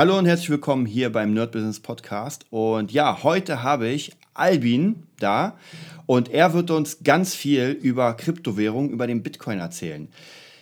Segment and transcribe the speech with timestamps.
[0.00, 2.46] Hallo und herzlich willkommen hier beim Nerd Business Podcast.
[2.48, 5.58] Und ja, heute habe ich Albin da
[6.06, 10.08] und er wird uns ganz viel über Kryptowährung, über den Bitcoin erzählen.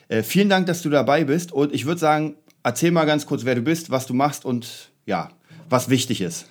[0.08, 3.44] Äh, vielen Dank, dass du dabei bist und ich würde sagen, erzähl mal ganz kurz,
[3.44, 5.28] wer du bist, was du machst und ja,
[5.70, 6.46] was wichtig ist.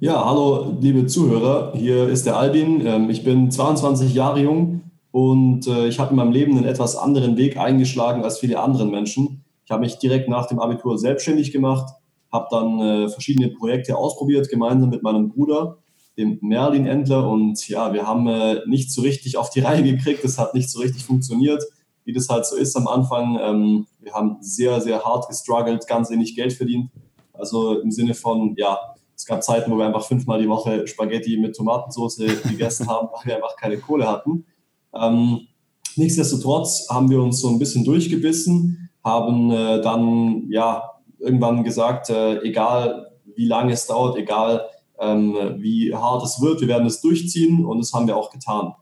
[0.00, 2.84] Ja, hallo liebe Zuhörer, hier ist der Albin.
[2.84, 4.80] Ähm, ich bin 22 Jahre jung
[5.12, 8.86] und äh, ich habe in meinem Leben einen etwas anderen Weg eingeschlagen als viele andere
[8.86, 9.44] Menschen.
[9.70, 11.94] Ich habe mich direkt nach dem Abitur selbstständig gemacht,
[12.32, 15.78] habe dann äh, verschiedene Projekte ausprobiert, gemeinsam mit meinem Bruder,
[16.18, 17.30] dem Merlin Endler.
[17.30, 20.24] Und ja, wir haben äh, nicht so richtig auf die Reihe gekriegt.
[20.24, 21.62] Es hat nicht so richtig funktioniert,
[22.02, 23.38] wie das halt so ist am Anfang.
[23.40, 26.90] Ähm, wir haben sehr, sehr hart gestruggelt, ganz wenig Geld verdient.
[27.32, 28.76] Also im Sinne von, ja,
[29.14, 32.16] es gab Zeiten, wo wir einfach fünfmal die Woche Spaghetti mit Tomatensauce
[32.48, 34.46] gegessen haben, weil wir einfach keine Kohle hatten.
[34.92, 35.46] Ähm,
[35.94, 42.40] nichtsdestotrotz haben wir uns so ein bisschen durchgebissen haben äh, dann ja irgendwann gesagt, äh,
[42.42, 44.66] egal wie lange es dauert, egal
[44.98, 48.74] ähm, wie hart es wird, wir werden es durchziehen und das haben wir auch getan.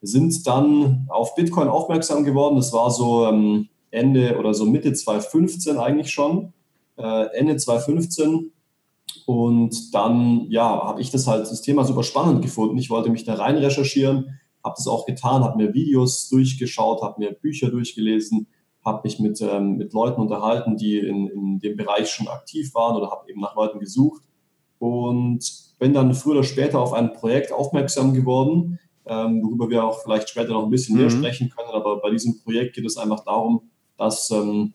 [0.00, 2.56] Wir sind dann auf Bitcoin aufmerksam geworden.
[2.56, 6.52] Das war so ähm, Ende oder so Mitte 2015 eigentlich schon,
[6.96, 8.52] äh, Ende 2015.
[9.26, 12.76] Und dann, ja, habe ich das halt, das Thema super spannend gefunden.
[12.76, 17.20] Ich wollte mich da rein recherchieren, habe das auch getan, habe mir Videos durchgeschaut, habe
[17.20, 18.46] mir Bücher durchgelesen,
[18.84, 22.96] habe mich mit, ähm, mit Leuten unterhalten, die in, in dem Bereich schon aktiv waren
[22.96, 24.22] oder habe eben nach Leuten gesucht
[24.78, 25.40] und
[25.78, 30.28] bin dann früher oder später auf ein Projekt aufmerksam geworden, ähm, worüber wir auch vielleicht
[30.28, 31.02] später noch ein bisschen mhm.
[31.02, 31.70] mehr sprechen können.
[31.70, 33.62] Aber bei diesem Projekt geht es einfach darum,
[33.96, 34.74] dass ähm,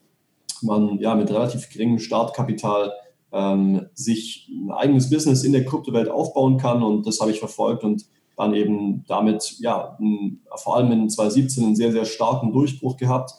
[0.62, 2.92] man ja mit relativ geringem Startkapital
[3.32, 7.84] ähm, sich ein eigenes Business in der Kryptowelt aufbauen kann und das habe ich verfolgt
[7.84, 8.04] und
[8.36, 9.98] dann eben damit ja
[10.56, 13.34] vor allem in 2017 einen sehr, sehr starken Durchbruch gehabt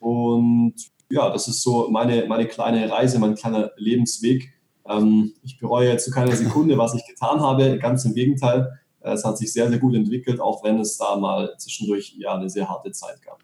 [0.00, 0.74] und
[1.10, 4.52] ja, das ist so meine, meine kleine Reise, mein kleiner Lebensweg.
[4.88, 7.78] Ähm, ich bereue jetzt zu keiner Sekunde, was ich getan habe.
[7.78, 8.80] Ganz im Gegenteil.
[9.00, 12.50] Es hat sich sehr, sehr gut entwickelt, auch wenn es da mal zwischendurch ja eine
[12.50, 13.38] sehr harte Zeit gab.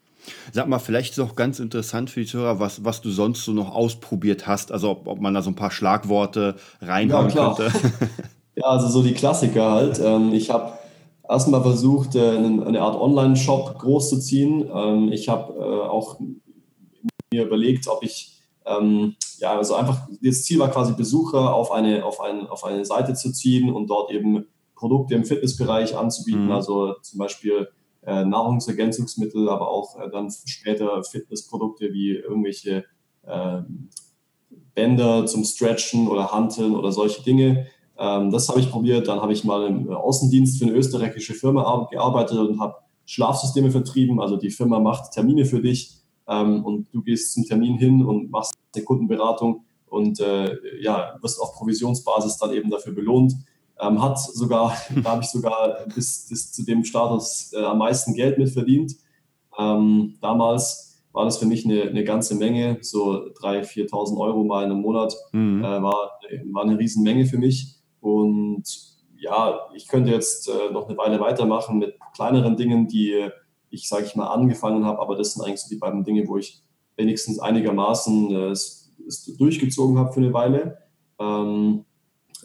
[0.51, 3.53] Sag mal, vielleicht ist auch ganz interessant für die Zuhörer, was, was du sonst so
[3.53, 4.71] noch ausprobiert hast.
[4.71, 7.71] Also ob, ob man da so ein paar Schlagworte reinhauen ja, könnte.
[8.55, 9.99] ja, also so die Klassiker halt.
[10.03, 10.73] Ähm, ich habe
[11.27, 14.69] erstmal versucht, äh, eine Art Online-Shop groß zu ziehen.
[14.73, 16.19] Ähm, ich habe äh, auch
[17.31, 22.03] mir überlegt, ob ich ähm, ja, also einfach, das Ziel war quasi Besucher auf eine,
[22.05, 24.45] auf, ein, auf eine Seite zu ziehen und dort eben
[24.75, 26.51] Produkte im Fitnessbereich anzubieten, mhm.
[26.51, 27.69] also zum Beispiel
[28.05, 32.85] äh, Nahrungsergänzungsmittel, aber auch äh, dann später Fitnessprodukte wie irgendwelche
[33.25, 33.61] äh,
[34.75, 37.67] Bänder zum Stretchen oder Hanteln oder solche Dinge.
[37.97, 39.07] Ähm, das habe ich probiert.
[39.07, 44.21] Dann habe ich mal im Außendienst für eine österreichische Firma gearbeitet und habe Schlafsysteme vertrieben.
[44.21, 45.96] Also die Firma macht Termine für dich
[46.27, 51.41] ähm, und du gehst zum Termin hin und machst eine Kundenberatung und äh, ja, wirst
[51.41, 53.33] auf Provisionsbasis dann eben dafür belohnt.
[53.79, 58.13] Ähm, hat sogar, da habe ich sogar bis, bis zu dem Status äh, am meisten
[58.13, 58.95] Geld mitverdient.
[59.57, 64.63] Ähm, damals war das für mich eine, eine ganze Menge, so 3.000, 4.000 Euro mal
[64.63, 65.63] in einem Monat, mhm.
[65.63, 66.19] äh, war,
[66.51, 67.75] war eine Riesenmenge für mich.
[68.01, 68.63] Und
[69.17, 73.29] ja, ich könnte jetzt äh, noch eine Weile weitermachen mit kleineren Dingen, die
[73.69, 76.37] ich, sage ich mal, angefangen habe, aber das sind eigentlich so die beiden Dinge, wo
[76.37, 76.63] ich
[76.95, 80.77] wenigstens einigermaßen äh, es, es durchgezogen habe für eine Weile.
[81.19, 81.85] Ähm,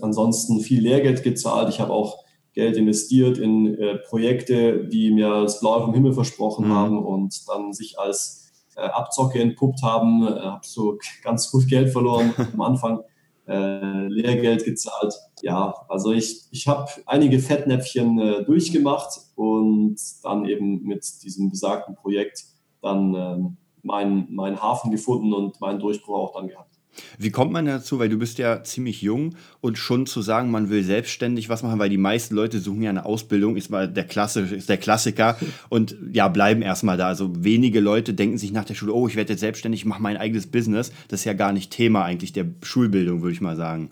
[0.01, 1.69] ansonsten viel Lehrgeld gezahlt.
[1.69, 2.23] Ich habe auch
[2.55, 6.73] Geld investiert in äh, Projekte, die mir das Blaue vom Himmel versprochen mhm.
[6.73, 10.27] haben und dann sich als äh, Abzocke entpuppt haben.
[10.27, 13.01] Äh, habe so ganz gut Geld verloren am Anfang,
[13.49, 15.15] äh, Lehrgeld gezahlt.
[15.43, 21.95] Ja, also ich, ich habe einige Fettnäpfchen äh, durchgemacht und dann eben mit diesem besagten
[21.97, 22.45] Projekt
[22.83, 26.72] dann ähm, meinen mein Hafen gefunden und meinen Durchbruch auch dann gehabt.
[27.19, 30.69] Wie kommt man dazu, weil du bist ja ziemlich jung und schon zu sagen, man
[30.71, 34.05] will selbstständig was machen, weil die meisten Leute suchen ja eine Ausbildung, ist mal der
[34.05, 35.37] Klasse, ist der Klassiker
[35.69, 37.09] und ja, bleiben erstmal da.
[37.09, 40.17] Also wenige Leute denken sich nach der Schule, oh, ich werde jetzt selbstständig, mache mein
[40.17, 40.93] eigenes Business.
[41.09, 43.91] Das ist ja gar nicht Thema eigentlich der Schulbildung, würde ich mal sagen.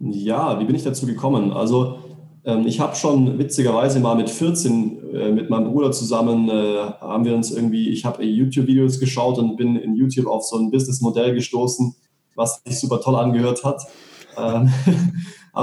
[0.00, 1.52] Ja, wie bin ich dazu gekommen?
[1.52, 2.03] Also
[2.66, 7.34] ich habe schon witzigerweise mal mit 14 äh, mit meinem Bruder zusammen, äh, haben wir
[7.34, 11.94] uns irgendwie, ich habe YouTube-Videos geschaut und bin in YouTube auf so ein Businessmodell gestoßen,
[12.34, 13.86] was sich super toll angehört hat.
[14.36, 14.70] Ähm,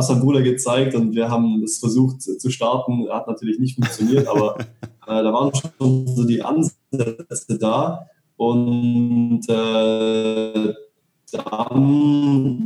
[0.09, 3.09] mein Bruder gezeigt und wir haben es versucht zu starten.
[3.09, 4.65] Hat natürlich nicht funktioniert, aber äh,
[5.05, 8.07] da waren schon so die Ansätze da.
[8.37, 10.73] Und dann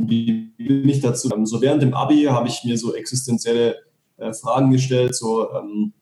[0.08, 1.28] wie bin ich dazu?
[1.44, 3.76] So während dem Abi habe ich mir so existenzielle
[4.18, 5.92] äh, Fragen gestellt, so ähm,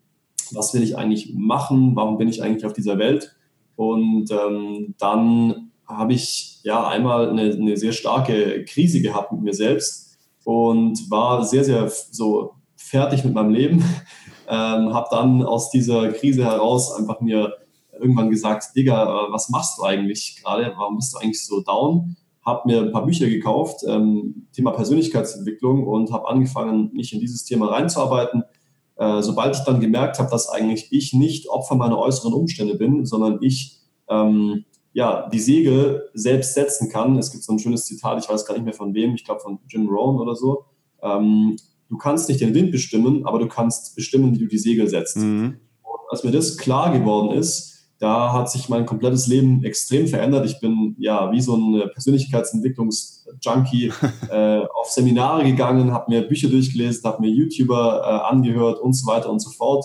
[0.53, 3.35] was will ich eigentlich machen, warum bin ich eigentlich auf dieser Welt?
[3.77, 9.55] Und ähm, dann habe ich ja einmal eine, eine sehr starke Krise gehabt mit mir
[9.55, 13.85] selbst und war sehr, sehr so fertig mit meinem Leben.
[14.47, 17.55] Ähm, habe dann aus dieser Krise heraus einfach mir
[17.99, 20.75] irgendwann gesagt, Digga, was machst du eigentlich gerade?
[20.77, 22.15] Warum bist du eigentlich so down?
[22.45, 27.45] Habe mir ein paar Bücher gekauft, ähm, Thema Persönlichkeitsentwicklung und habe angefangen, mich in dieses
[27.45, 28.45] Thema reinzuarbeiten.
[28.97, 33.07] Äh, sobald ich dann gemerkt habe, dass eigentlich ich nicht Opfer meiner äußeren Umstände bin,
[33.07, 34.65] sondern ich ähm,
[34.95, 37.19] ja, die Segel selbst setzen kann.
[37.19, 39.41] Es gibt so ein schönes Zitat, ich weiß gar nicht mehr von wem, ich glaube
[39.41, 40.67] von Jim Rohn oder so.
[41.03, 41.57] Ähm,
[41.89, 45.17] du kannst nicht den Wind bestimmen, aber du kannst bestimmen, wie du die Segel setzt.
[45.17, 45.57] Mhm.
[45.83, 50.47] Und als mir das klar geworden ist, da hat sich mein komplettes Leben extrem verändert.
[50.47, 53.93] Ich bin ja wie so ein Persönlichkeitsentwicklungsjunkie
[54.31, 59.07] äh, auf Seminare gegangen, habe mir Bücher durchgelesen, habe mir YouTuber äh, angehört und so
[59.07, 59.85] weiter und so fort.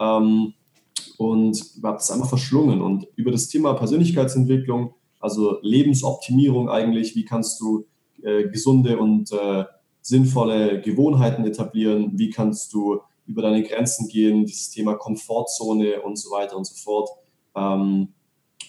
[0.00, 0.54] Ähm,
[1.18, 2.80] und habe das einfach verschlungen.
[2.80, 7.84] Und über das Thema Persönlichkeitsentwicklung, also Lebensoptimierung eigentlich, wie kannst du
[8.22, 9.64] äh, gesunde und äh,
[10.00, 16.30] sinnvolle Gewohnheiten etablieren, wie kannst du über deine Grenzen gehen, dieses Thema Komfortzone und so
[16.30, 17.08] weiter und so fort.
[17.54, 18.08] Ähm,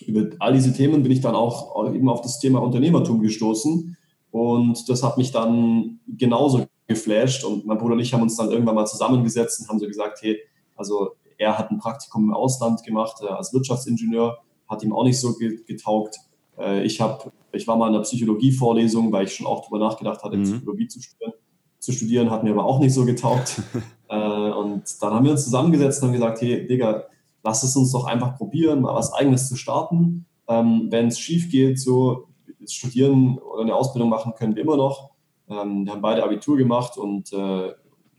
[0.06, 3.96] über all diese Themen bin ich dann auch eben auf das Thema Unternehmertum gestoßen
[4.32, 8.52] und das hat mich dann genauso geflasht und mein Bruder und ich haben uns dann
[8.52, 10.40] irgendwann mal zusammengesetzt und haben so gesagt, hey,
[10.76, 14.38] also er hat ein Praktikum im Ausland gemacht äh, als Wirtschaftsingenieur,
[14.68, 15.36] hat ihm auch nicht so
[15.68, 16.18] getaugt.
[16.58, 20.24] Äh, ich, hab, ich war mal in einer Psychologievorlesung, weil ich schon auch darüber nachgedacht
[20.24, 20.44] hatte, mhm.
[20.44, 21.34] Psychologie zu studieren.
[21.80, 23.62] Zu studieren hat mir aber auch nicht so getaugt.
[24.10, 27.04] äh, und dann haben wir uns zusammengesetzt und haben gesagt, hey, Digga,
[27.44, 30.26] lass es uns doch einfach probieren, mal was Eigenes zu starten.
[30.48, 32.28] Ähm, Wenn es schief geht, so
[32.66, 35.12] studieren oder eine Ausbildung machen können wir immer noch.
[35.50, 37.74] Ähm, wir haben beide Abitur gemacht und äh,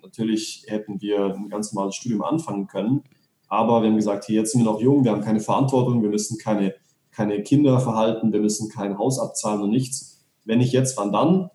[0.05, 3.03] Natürlich hätten wir ein ganz normales Studium anfangen können,
[3.49, 6.11] aber wir haben gesagt, hier, jetzt sind wir noch jung, wir haben keine Verantwortung, wir
[6.11, 6.75] müssen keine,
[7.11, 10.25] keine Kinder verhalten, wir müssen kein Haus abzahlen und nichts.
[10.45, 11.51] Wenn nicht jetzt, wann dann?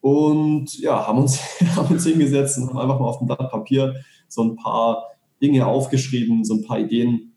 [0.00, 1.40] Und ja, haben uns,
[1.76, 3.96] haben uns hingesetzt und haben einfach mal auf dem Blatt Papier
[4.28, 5.08] so ein paar
[5.40, 7.36] Dinge aufgeschrieben, so ein paar Ideen.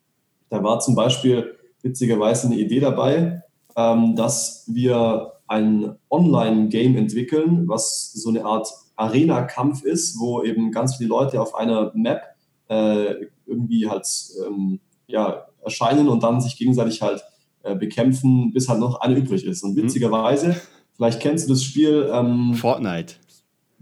[0.50, 3.44] Da war zum Beispiel witzigerweise eine Idee dabei,
[3.76, 10.96] ähm, dass wir ein Online-Game entwickeln, was so eine Art Arena-Kampf ist, wo eben ganz
[10.96, 12.22] viele Leute auf einer Map
[12.70, 14.08] äh, irgendwie halt
[14.46, 17.24] ähm, ja, erscheinen und dann sich gegenseitig halt
[17.64, 19.64] äh, bekämpfen, bis halt noch eine übrig ist.
[19.64, 19.84] Und mhm.
[19.84, 20.56] witzigerweise, mhm.
[20.96, 23.16] vielleicht kennst du das Spiel ähm, Fortnite.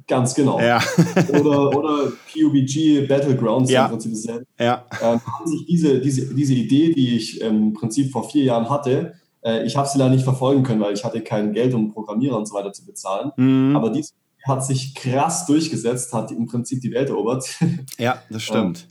[0.08, 0.60] Ganz genau.
[0.60, 0.82] Ja.
[1.30, 3.86] oder, oder PUBG Battlegrounds ja.
[3.86, 4.46] im Prinzip dasselbe.
[4.60, 4.86] Ja.
[5.02, 9.14] Ähm, haben sich diese, diese, diese Idee, die ich im Prinzip vor vier Jahren hatte,
[9.44, 12.38] äh, ich habe sie leider nicht verfolgen können, weil ich hatte kein Geld, um Programmierer
[12.38, 13.32] und so weiter zu bezahlen.
[13.38, 13.76] Mhm.
[13.76, 14.14] Aber diese
[14.48, 17.48] hat sich krass durchgesetzt, hat im Prinzip die Welt erobert.
[17.98, 18.88] Ja, das stimmt.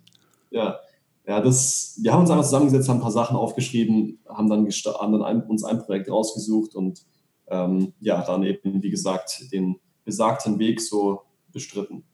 [0.50, 0.78] ja,
[1.26, 5.12] ja das, wir haben uns einfach zusammengesetzt, haben ein paar Sachen aufgeschrieben, haben dann, haben
[5.12, 7.02] dann ein, uns ein Projekt rausgesucht und
[7.48, 12.04] ähm, ja, dann eben, wie gesagt, den besagten Weg so bestritten.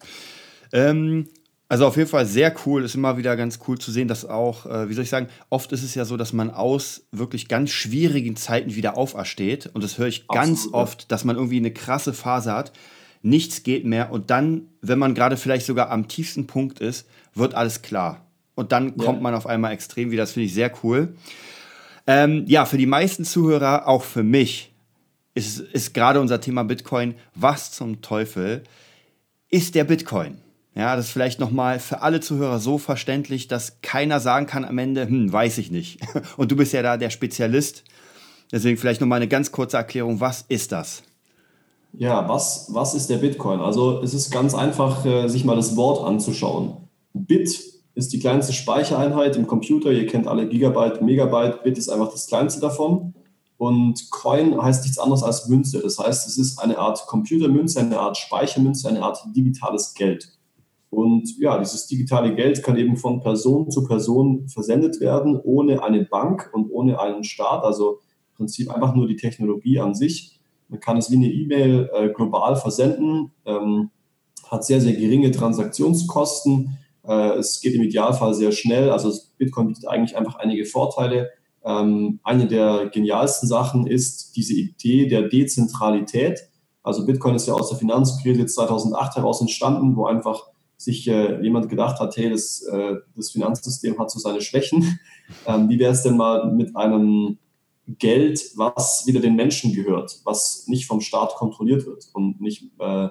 [0.73, 1.29] Ähm,
[1.69, 2.85] also auf jeden Fall sehr cool.
[2.85, 5.73] Ist immer wieder ganz cool zu sehen, dass auch, äh, wie soll ich sagen, oft
[5.73, 9.71] ist es ja so, dass man aus wirklich ganz schwierigen Zeiten wieder aufersteht.
[9.73, 12.73] Und das höre ich Absolut, ganz oft, dass man irgendwie eine krasse Phase hat
[13.27, 17.55] nichts geht mehr und dann, wenn man gerade vielleicht sogar am tiefsten Punkt ist, wird
[17.55, 18.25] alles klar.
[18.55, 20.23] Und dann kommt man auf einmal extrem wieder.
[20.23, 21.15] Das finde ich sehr cool.
[22.07, 24.73] Ähm, ja, für die meisten Zuhörer, auch für mich,
[25.37, 27.15] ist, ist gerade unser Thema Bitcoin.
[27.35, 28.65] Was zum Teufel
[29.51, 30.39] ist der Bitcoin?
[30.75, 34.79] Ja, das ist vielleicht nochmal für alle Zuhörer so verständlich, dass keiner sagen kann am
[34.79, 36.01] Ende, hm, weiß ich nicht.
[36.37, 37.85] Und du bist ja da der Spezialist.
[38.51, 40.21] Deswegen vielleicht nochmal eine ganz kurze Erklärung.
[40.21, 41.03] Was ist das?
[41.93, 43.61] Ja, was, was ist der Bitcoin?
[43.61, 46.89] Also es ist ganz einfach, äh, sich mal das Wort anzuschauen.
[47.13, 47.61] Bit
[47.95, 49.91] ist die kleinste Speichereinheit im Computer.
[49.93, 51.63] Ihr kennt alle Gigabyte, Megabyte.
[51.63, 53.15] Bit ist einfach das kleinste davon.
[53.59, 55.81] Und Coin heißt nichts anderes als Münze.
[55.81, 60.37] Das heißt, es ist eine Art Computermünze, eine Art Speichermünze, eine Art digitales Geld.
[60.91, 66.05] Und ja, dieses digitale Geld kann eben von Person zu Person versendet werden, ohne eine
[66.05, 67.65] Bank und ohne einen Staat.
[67.65, 70.39] Also im Prinzip einfach nur die Technologie an sich.
[70.69, 73.91] Man kann es wie eine E-Mail äh, global versenden, ähm,
[74.49, 76.79] hat sehr, sehr geringe Transaktionskosten.
[77.05, 78.91] Äh, es geht im Idealfall sehr schnell.
[78.91, 81.31] Also Bitcoin bietet eigentlich einfach einige Vorteile.
[81.67, 86.49] Ähm, eine der genialsten Sachen ist diese Idee der Dezentralität.
[86.83, 90.47] Also Bitcoin ist ja aus der Finanzkrise 2008 heraus entstanden, wo einfach
[90.77, 94.99] sich äh, jemand gedacht hat, hey, das, äh, das Finanzsystem hat so seine Schwächen.
[95.45, 97.39] Ähm, wie wäre es denn mal mit einem
[97.89, 103.09] Geld, was wieder den Menschen gehört, was nicht vom Staat kontrolliert wird und nicht äh,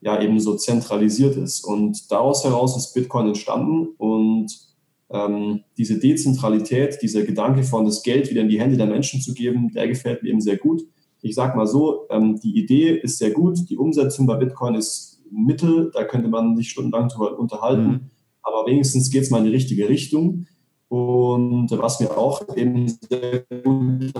[0.00, 1.62] ja eben so zentralisiert ist.
[1.62, 4.69] Und daraus heraus ist Bitcoin entstanden und
[5.12, 9.34] Ähm, diese Dezentralität, dieser Gedanke von das Geld wieder in die Hände der Menschen zu
[9.34, 10.82] geben, der gefällt mir eben sehr gut.
[11.20, 15.20] Ich sage mal so, ähm, die Idee ist sehr gut, die Umsetzung bei Bitcoin ist
[15.30, 18.00] Mittel, da könnte man sich stundenlang drüber unterhalten, mhm.
[18.42, 20.46] aber wenigstens geht es mal in die richtige Richtung.
[20.88, 24.12] Und was mir auch eben sehr gut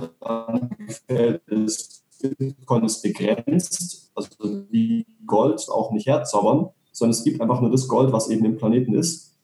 [0.87, 2.05] gefällt, ist,
[2.37, 4.29] Bitcoin ist begrenzt, also
[4.69, 8.57] wie Gold auch nicht herzaubern, sondern es gibt einfach nur das Gold, was eben im
[8.57, 9.37] Planeten ist.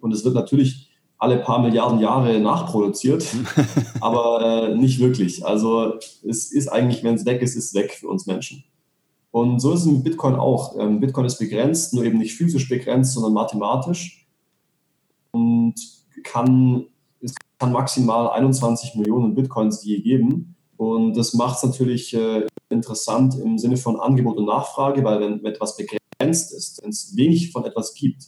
[0.00, 0.83] Und es wird natürlich
[1.24, 3.26] alle paar Milliarden Jahre nachproduziert,
[4.00, 5.44] aber äh, nicht wirklich.
[5.44, 8.62] Also es ist eigentlich, wenn es weg ist, ist es weg für uns Menschen.
[9.30, 10.78] Und so ist es mit Bitcoin auch.
[10.78, 14.28] Ähm, Bitcoin ist begrenzt, nur eben nicht physisch begrenzt, sondern mathematisch.
[15.30, 15.74] Und
[16.22, 16.86] kann,
[17.20, 20.56] es kann maximal 21 Millionen Bitcoins je geben.
[20.76, 25.44] Und das macht es natürlich äh, interessant im Sinne von Angebot und Nachfrage, weil wenn
[25.46, 28.24] etwas begrenzt ist, wenn es wenig von etwas gibt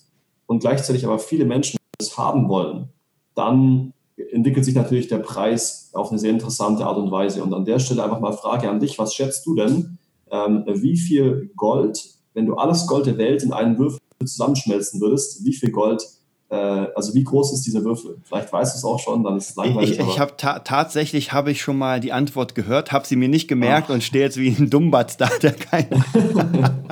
[0.47, 2.89] und gleichzeitig aber viele Menschen es haben wollen,
[3.35, 3.93] dann
[4.33, 7.43] entwickelt sich natürlich der Preis auf eine sehr interessante Art und Weise.
[7.43, 9.99] Und an der Stelle einfach mal Frage an dich, was schätzt du denn,
[10.31, 12.03] ähm, wie viel Gold,
[12.35, 16.03] wenn du alles Gold der Welt in einen Würfel zusammenschmelzen würdest, wie viel Gold
[16.49, 18.19] äh, also wie groß ist dieser Würfel?
[18.23, 19.99] Vielleicht weißt du es auch schon, dann ist es langweilig.
[19.99, 23.29] Ich, ich habe ta tatsächlich habe ich schon mal die Antwort gehört, habe sie mir
[23.29, 23.95] nicht gemerkt Ach.
[23.95, 26.05] und stehe jetzt wie ein Dummbatz da, der keine.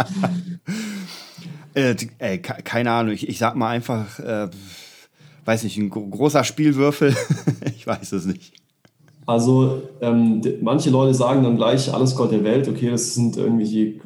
[1.74, 4.48] äh, ey, keine Ahnung, ich, ich sag mal einfach, äh,
[5.44, 7.14] weiß nicht, ein großer Spielwürfel.
[7.76, 8.52] ich weiß es nicht.
[9.26, 14.00] Also ähm, manche Leute sagen dann gleich alles Gold der Welt, okay, das sind irgendwie,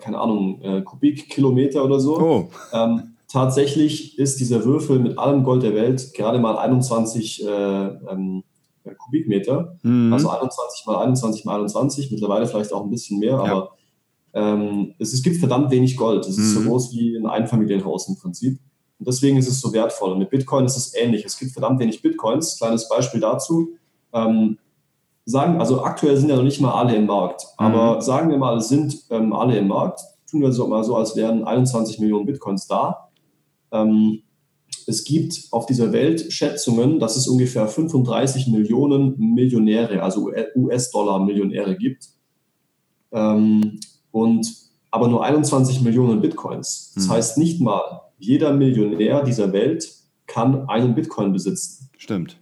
[0.00, 2.18] keine Ahnung, äh, Kubikkilometer oder so.
[2.18, 2.50] Oh.
[2.72, 8.44] Ähm, Tatsächlich ist dieser Würfel mit allem Gold der Welt gerade mal 21 äh, ähm,
[8.98, 10.12] Kubikmeter, mhm.
[10.12, 13.42] also 21 mal 21 mal 21, mittlerweile vielleicht auch ein bisschen mehr, ja.
[13.42, 13.70] aber
[14.34, 16.26] ähm, es, es, gibt verdammt wenig Gold.
[16.26, 16.42] Es mhm.
[16.42, 16.66] ist so mhm.
[16.66, 18.58] groß wie ein Einfamilienhaus im Prinzip.
[19.02, 20.12] Und deswegen ist es so wertvoll.
[20.12, 21.24] Und mit Bitcoin ist es ähnlich.
[21.24, 22.56] Es gibt verdammt wenig Bitcoins.
[22.56, 23.70] Kleines Beispiel dazu.
[24.12, 24.58] Ähm,
[25.24, 27.66] sagen, also aktuell sind ja noch nicht mal alle im Markt, mhm.
[27.66, 30.00] aber sagen wir mal, es sind ähm, alle im Markt.
[30.30, 33.08] Tun wir so mal so, als wären 21 Millionen Bitcoins da.
[33.72, 34.22] Ähm,
[34.86, 42.08] es gibt auf dieser Welt Schätzungen, dass es ungefähr 35 Millionen Millionäre, also US-Dollar-Millionäre gibt.
[43.12, 43.80] Ähm,
[44.10, 44.46] und
[44.90, 46.92] aber nur 21 Millionen Bitcoins.
[46.94, 47.10] Das hm.
[47.12, 49.92] heißt, nicht mal jeder Millionär dieser Welt
[50.26, 51.90] kann einen Bitcoin besitzen.
[51.98, 52.36] Stimmt.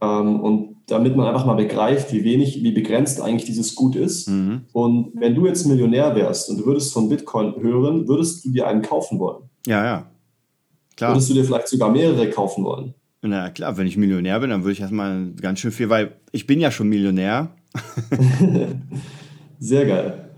[0.00, 4.28] Ähm, und damit man einfach mal begreift, wie wenig, wie begrenzt eigentlich dieses Gut ist.
[4.28, 4.62] Mhm.
[4.72, 8.66] Und wenn du jetzt Millionär wärst und du würdest von Bitcoin hören, würdest du dir
[8.66, 9.44] einen kaufen wollen?
[9.66, 10.06] Ja, ja.
[10.96, 11.14] Klar.
[11.14, 12.94] Würdest du dir vielleicht sogar mehrere kaufen wollen?
[13.22, 16.46] Na klar, wenn ich Millionär bin, dann würde ich erstmal ganz schön viel, weil ich
[16.46, 17.50] bin ja schon Millionär.
[19.58, 20.30] Sehr geil.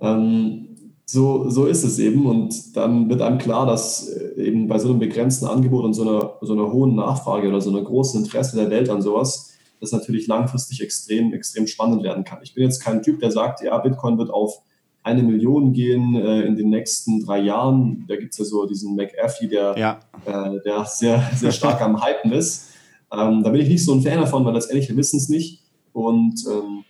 [0.00, 0.67] Ähm,
[1.10, 4.90] so, so ist es eben und dann wird einem klar, dass äh, eben bei so
[4.90, 8.56] einem begrenzten Angebot und so einer, so einer hohen Nachfrage oder so einer großen Interesse
[8.56, 12.40] der Welt an sowas, das natürlich langfristig extrem, extrem spannend werden kann.
[12.42, 14.60] Ich bin jetzt kein Typ, der sagt, ja, Bitcoin wird auf
[15.02, 18.04] eine Million gehen äh, in den nächsten drei Jahren.
[18.06, 20.00] Da gibt es ja so diesen McAfee, der, ja.
[20.26, 22.68] äh, der sehr, sehr stark am Hypen ist.
[23.10, 25.62] Ähm, da bin ich nicht so ein Fan davon, weil letztendlich wir wissen es nicht.
[25.94, 26.84] Und ähm,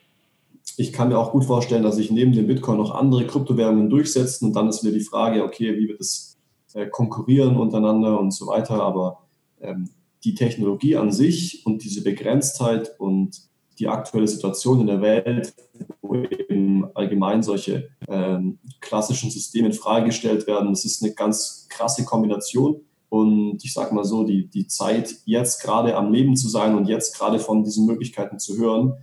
[0.76, 4.46] ich kann mir auch gut vorstellen, dass sich neben dem Bitcoin noch andere Kryptowährungen durchsetzen.
[4.46, 6.36] Und dann ist wieder die Frage, okay, wie wird es
[6.74, 8.82] äh, konkurrieren untereinander und so weiter.
[8.82, 9.26] Aber
[9.60, 9.90] ähm,
[10.24, 13.48] die Technologie an sich und diese Begrenztheit und
[13.78, 15.54] die aktuelle Situation in der Welt,
[16.02, 20.70] wo eben allgemein solche ähm, klassischen Systeme in Frage gestellt werden.
[20.70, 22.80] Das ist eine ganz krasse Kombination.
[23.08, 26.88] Und ich sage mal so, die, die Zeit, jetzt gerade am Leben zu sein und
[26.88, 28.94] jetzt gerade von diesen Möglichkeiten zu hören,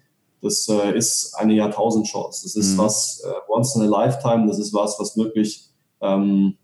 [0.46, 2.44] das äh, ist eine Jahrtausendchance.
[2.44, 2.78] Das ist mhm.
[2.78, 4.48] was äh, once in a lifetime.
[4.48, 5.66] Das ist was, was wirklich
[6.02, 6.56] ähm,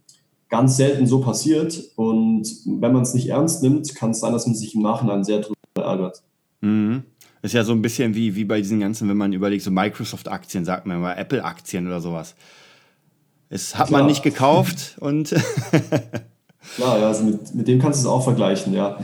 [0.50, 1.82] ganz selten so passiert.
[1.96, 5.24] Und wenn man es nicht ernst nimmt, kann es sein, dass man sich im Nachhinein
[5.24, 6.22] sehr drüber ärgert.
[6.62, 7.04] Mhm.
[7.42, 10.64] Ist ja so ein bisschen wie, wie bei diesen ganzen, wenn man überlegt, so Microsoft-Aktien,
[10.64, 12.36] sagt man mal, Apple-Aktien oder sowas.
[13.50, 14.02] Es hat Klar.
[14.02, 15.30] man nicht gekauft und.
[16.76, 19.00] Klar, ja, also mit, mit dem kannst du es auch vergleichen, ja.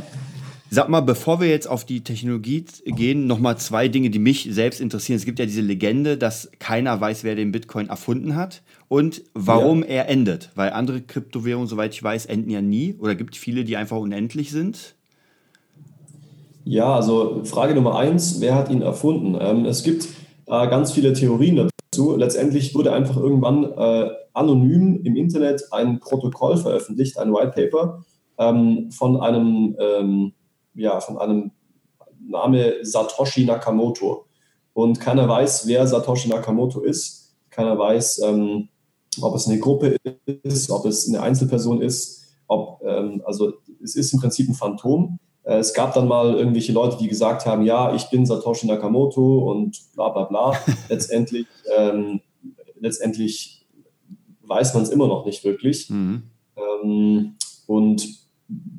[0.70, 4.82] Sag mal, bevor wir jetzt auf die Technologie gehen, nochmal zwei Dinge, die mich selbst
[4.82, 5.18] interessieren.
[5.18, 9.82] Es gibt ja diese Legende, dass keiner weiß, wer den Bitcoin erfunden hat und warum
[9.82, 9.88] ja.
[9.88, 10.52] er endet.
[10.56, 14.52] Weil andere Kryptowährungen, soweit ich weiß, enden ja nie oder gibt viele, die einfach unendlich
[14.52, 14.96] sind.
[16.66, 19.38] Ja, also Frage Nummer eins, wer hat ihn erfunden?
[19.40, 20.10] Ähm, es gibt
[20.48, 22.18] äh, ganz viele Theorien dazu.
[22.18, 28.04] Letztendlich wurde einfach irgendwann äh, anonym im Internet ein Protokoll veröffentlicht, ein White Paper
[28.38, 30.34] ähm, von einem, ähm,
[30.78, 31.52] ja, von einem
[32.20, 34.26] Name Satoshi Nakamoto.
[34.74, 37.36] Und keiner weiß, wer Satoshi Nakamoto ist.
[37.50, 38.70] Keiner weiß, ähm,
[39.22, 39.98] ob es eine Gruppe
[40.44, 43.54] ist, ob es eine Einzelperson ist, ob, ähm, also
[43.84, 47.46] es ist im Prinzip ein Phantom Äh, es gab dann mal irgendwelche Leute, die gesagt
[47.46, 50.60] haben, ja, ich bin Satoshi Nakamoto und bla bla bla.
[50.90, 52.22] letztendlich, ähm,
[52.80, 53.66] letztendlich
[54.44, 55.90] weiß man es immer noch nicht wirklich.
[55.90, 56.24] Mhm.
[56.56, 58.27] Ähm, und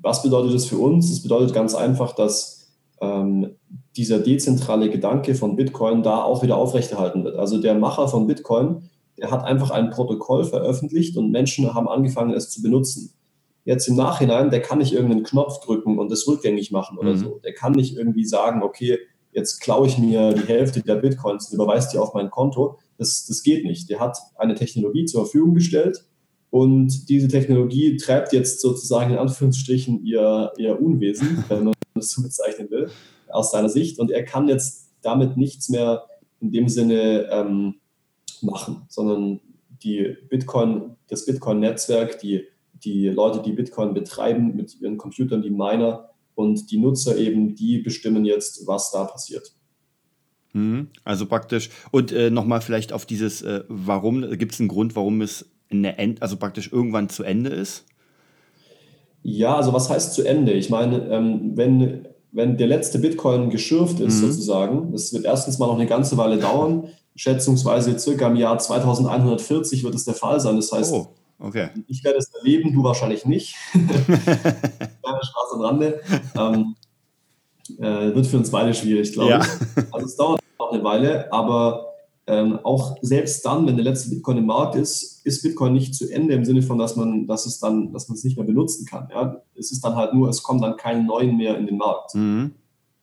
[0.02, 1.10] was bedeutet das für uns?
[1.10, 2.68] Das bedeutet ganz einfach, dass
[3.00, 3.56] ähm,
[3.96, 7.36] dieser dezentrale Gedanke von Bitcoin da auch wieder aufrechterhalten wird.
[7.36, 12.32] Also der Macher von Bitcoin, der hat einfach ein Protokoll veröffentlicht und Menschen haben angefangen,
[12.34, 13.12] es zu benutzen.
[13.64, 17.18] Jetzt im Nachhinein, der kann nicht irgendeinen Knopf drücken und das rückgängig machen oder mhm.
[17.18, 17.40] so.
[17.44, 18.98] Der kann nicht irgendwie sagen, okay,
[19.32, 22.78] jetzt klaue ich mir die Hälfte der Bitcoins und überweist die auf mein Konto.
[22.96, 23.90] Das, das geht nicht.
[23.90, 26.07] Der hat eine Technologie zur Verfügung gestellt
[26.50, 32.22] und diese Technologie treibt jetzt sozusagen in Anführungsstrichen ihr, ihr Unwesen, wenn man das so
[32.22, 32.90] bezeichnen will,
[33.28, 33.98] aus seiner Sicht.
[33.98, 36.06] Und er kann jetzt damit nichts mehr
[36.40, 37.74] in dem Sinne ähm,
[38.40, 39.40] machen, sondern
[39.82, 46.10] die Bitcoin, das Bitcoin-Netzwerk, die, die Leute, die Bitcoin betreiben mit ihren Computern, die Miner
[46.34, 49.52] und die Nutzer eben, die bestimmen jetzt, was da passiert.
[50.52, 50.88] Mhm.
[51.04, 55.20] Also praktisch, und äh, nochmal vielleicht auf dieses, äh, warum, gibt es einen Grund, warum
[55.20, 57.84] es eine End, also praktisch irgendwann zu Ende ist?
[59.22, 60.52] Ja, also was heißt zu Ende?
[60.52, 64.30] Ich meine, ähm, wenn, wenn der letzte Bitcoin geschürft ist, mhm.
[64.30, 69.82] sozusagen, das wird erstens mal noch eine ganze Weile dauern, schätzungsweise circa im Jahr 2140
[69.82, 70.56] wird es der Fall sein.
[70.56, 71.08] Das heißt, oh,
[71.40, 71.68] okay.
[71.88, 73.56] ich werde es erleben, du wahrscheinlich nicht.
[73.72, 76.00] Kleiner Spaß am Rande.
[76.36, 76.76] Ähm,
[77.78, 79.40] äh, wird für uns beide schwierig, glaube ja.
[79.40, 79.84] ich.
[79.92, 81.88] Also es dauert noch eine Weile, aber
[82.28, 86.12] ähm, auch selbst dann, wenn der letzte Bitcoin im Markt ist, ist Bitcoin nicht zu
[86.12, 88.84] Ende im Sinne von, dass man, dass es dann, dass man es nicht mehr benutzen
[88.84, 89.08] kann.
[89.10, 89.40] Ja?
[89.54, 92.14] Es ist dann halt nur, es kommen dann keine neuen mehr in den Markt.
[92.14, 92.52] Mhm.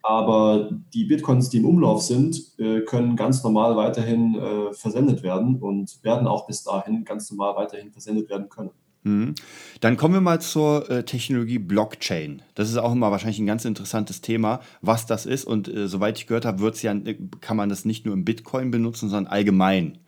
[0.03, 5.55] Aber die Bitcoins, die im Umlauf sind, äh, können ganz normal weiterhin äh, versendet werden
[5.55, 8.69] und werden auch bis dahin ganz normal weiterhin versendet werden können.
[9.05, 9.35] Mhm.
[9.81, 12.41] Dann kommen wir mal zur äh, Technologie Blockchain.
[12.55, 15.45] Das ist auch immer wahrscheinlich ein ganz interessantes Thema, was das ist.
[15.45, 18.71] Und äh, soweit ich gehört habe, ja, äh, kann man das nicht nur im Bitcoin
[18.71, 19.99] benutzen, sondern allgemein.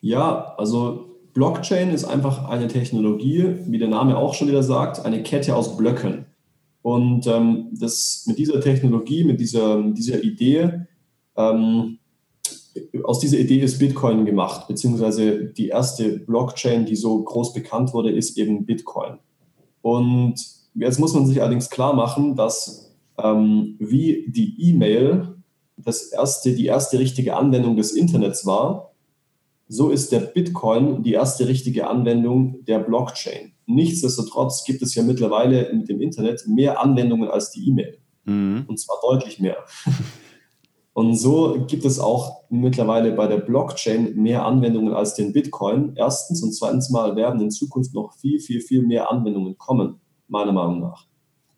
[0.00, 5.22] Ja, also Blockchain ist einfach eine Technologie, wie der Name auch schon wieder sagt, eine
[5.22, 6.26] Kette aus Blöcken.
[6.82, 10.86] Und ähm, das, mit dieser Technologie, mit dieser, dieser Idee
[11.36, 11.98] ähm,
[13.04, 18.10] aus dieser Idee ist Bitcoin gemacht, beziehungsweise die erste Blockchain, die so groß bekannt wurde,
[18.10, 19.18] ist eben Bitcoin.
[19.82, 20.34] Und
[20.74, 25.36] jetzt muss man sich allerdings klar machen, dass ähm, wie die E-Mail
[25.76, 28.92] das erste, die erste richtige Anwendung des Internets war,
[29.68, 33.52] so ist der Bitcoin die erste richtige Anwendung der Blockchain.
[33.66, 37.98] Nichtsdestotrotz gibt es ja mittlerweile mit dem Internet mehr Anwendungen als die E-Mail.
[38.24, 38.64] Mhm.
[38.66, 39.56] Und zwar deutlich mehr.
[40.94, 45.92] Und so gibt es auch mittlerweile bei der Blockchain mehr Anwendungen als den Bitcoin.
[45.96, 50.52] Erstens und zweitens mal werden in Zukunft noch viel, viel, viel mehr Anwendungen kommen, meiner
[50.52, 51.06] Meinung nach.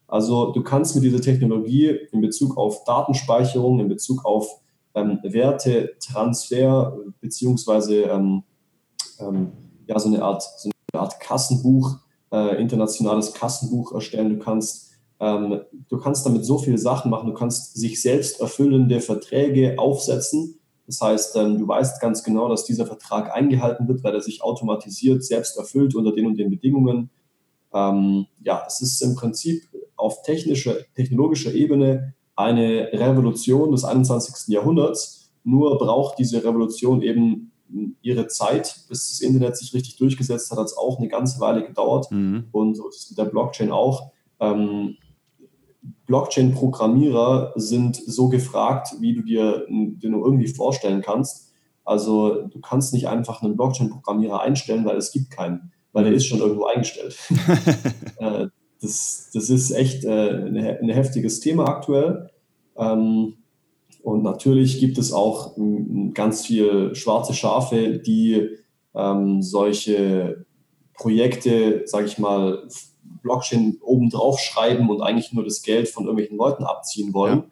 [0.09, 4.49] Also du kannst mit dieser Technologie in Bezug auf Datenspeicherung, in Bezug auf
[4.95, 8.43] ähm, Wertetransfer beziehungsweise ähm,
[9.21, 9.53] ähm,
[9.87, 11.99] ja, so eine Art, so eine Art Kassenbuch,
[12.33, 14.31] äh, internationales Kassenbuch erstellen.
[14.31, 17.29] Du kannst ähm, du kannst damit so viele Sachen machen.
[17.29, 20.59] Du kannst sich selbst erfüllende Verträge aufsetzen.
[20.87, 24.43] Das heißt, ähm, du weißt ganz genau, dass dieser Vertrag eingehalten wird, weil er sich
[24.43, 27.11] automatisiert selbst erfüllt unter den und den Bedingungen.
[27.73, 29.63] Ähm, ja, es ist im Prinzip
[29.97, 34.49] auf technischer, technologischer Ebene eine Revolution des 21.
[34.49, 35.33] Jahrhunderts.
[35.43, 37.53] Nur braucht diese Revolution eben
[38.03, 41.67] ihre Zeit, bis das Internet sich richtig durchgesetzt hat, hat es auch eine ganze Weile
[41.67, 42.11] gedauert.
[42.11, 42.47] Mhm.
[42.53, 44.13] Und so ist es mit der Blockchain auch.
[44.39, 44.97] Ähm,
[46.07, 51.53] Blockchain-Programmierer sind so gefragt, wie du dir den nur irgendwie vorstellen kannst.
[51.85, 56.27] Also du kannst nicht einfach einen Blockchain-Programmierer einstellen, weil es gibt keinen, weil der ist
[56.27, 57.17] schon irgendwo eingestellt.
[58.19, 58.47] Äh,
[58.81, 62.31] das, das ist echt äh, ein heftiges Thema aktuell.
[62.77, 63.35] Ähm,
[64.03, 65.57] und natürlich gibt es auch
[66.15, 68.49] ganz viel schwarze Schafe, die
[68.95, 70.47] ähm, solche
[70.95, 72.69] Projekte, sage ich mal,
[73.27, 77.39] Blockchain obendrauf schreiben und eigentlich nur das Geld von irgendwelchen Leuten abziehen wollen.
[77.39, 77.47] Ja.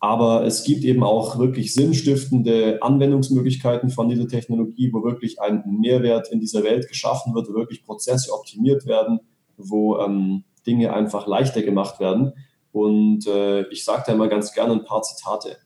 [0.00, 6.32] Aber es gibt eben auch wirklich sinnstiftende Anwendungsmöglichkeiten von dieser Technologie, wo wirklich ein Mehrwert
[6.32, 9.20] in dieser Welt geschaffen wird, wo wirklich Prozesse optimiert werden,
[9.58, 12.32] wo ähm, Dinge einfach leichter gemacht werden.
[12.72, 15.58] Und äh, ich sage da mal ganz gerne ein paar Zitate.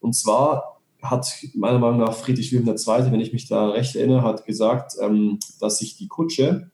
[0.00, 4.22] Und zwar hat meiner Meinung nach Friedrich Wilhelm II., wenn ich mich da recht erinnere,
[4.22, 6.70] hat gesagt, ähm, dass sich die Kutsche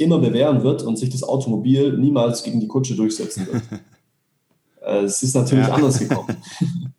[0.00, 3.62] immer bewähren wird und sich das Automobil niemals gegen die Kutsche durchsetzen wird.
[4.80, 5.74] Äh, es ist natürlich ja.
[5.74, 6.36] anders gekommen.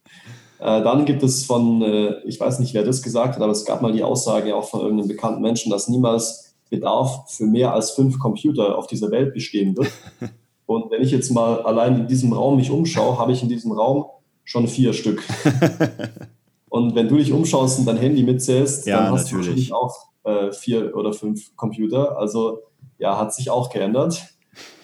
[0.61, 3.63] Äh, dann gibt es von, äh, ich weiß nicht, wer das gesagt hat, aber es
[3.63, 7.91] gab mal die Aussage auch von irgendeinem bekannten Menschen, dass niemals Bedarf für mehr als
[7.91, 9.89] fünf Computer auf dieser Welt bestehen wird.
[10.65, 13.71] Und wenn ich jetzt mal allein in diesem Raum mich umschaue, habe ich in diesem
[13.71, 14.07] Raum
[14.43, 15.23] schon vier Stück.
[16.67, 19.69] und wenn du dich umschaust und dein Handy mitzählst, ja, dann hast natürlich.
[19.69, 22.19] du wahrscheinlich auch vier oder fünf Computer.
[22.19, 22.59] Also
[22.99, 24.21] ja, hat sich auch geändert.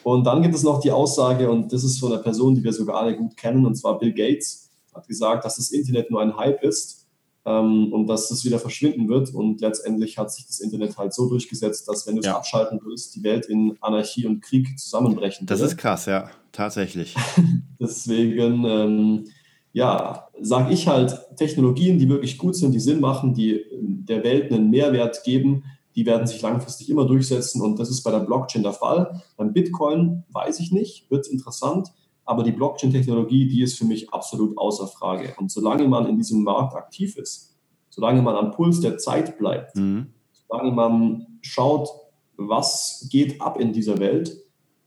[0.04, 2.73] Und dann gibt es noch die Aussage, und das ist von einer Person, die wir
[2.73, 6.38] sogar alle gut kennen, und zwar Bill Gates, hat gesagt, dass das Internet nur ein
[6.38, 7.08] Hype ist
[7.45, 9.34] ähm, und dass es wieder verschwinden wird.
[9.34, 12.38] Und letztendlich hat sich das Internet halt so durchgesetzt, dass wenn du es ja.
[12.38, 15.60] abschalten würdest, die Welt in Anarchie und Krieg zusammenbrechen würde.
[15.60, 17.15] Das ist krass, ja, tatsächlich.
[17.80, 19.25] Deswegen, ähm,
[19.73, 24.51] ja, sage ich halt, Technologien, die wirklich gut sind, die Sinn machen, die der Welt
[24.51, 25.63] einen Mehrwert geben,
[25.96, 29.22] die werden sich langfristig immer durchsetzen und das ist bei der Blockchain der Fall.
[29.38, 31.94] Beim Bitcoin weiß ich nicht, wird interessant,
[32.26, 35.34] aber die Blockchain-Technologie, die ist für mich absolut außer Frage.
[35.38, 37.56] Und solange man in diesem Markt aktiv ist,
[37.90, 40.08] solange man am Puls der Zeit bleibt, mhm.
[40.32, 41.90] solange man schaut,
[42.36, 44.38] was geht ab in dieser Welt,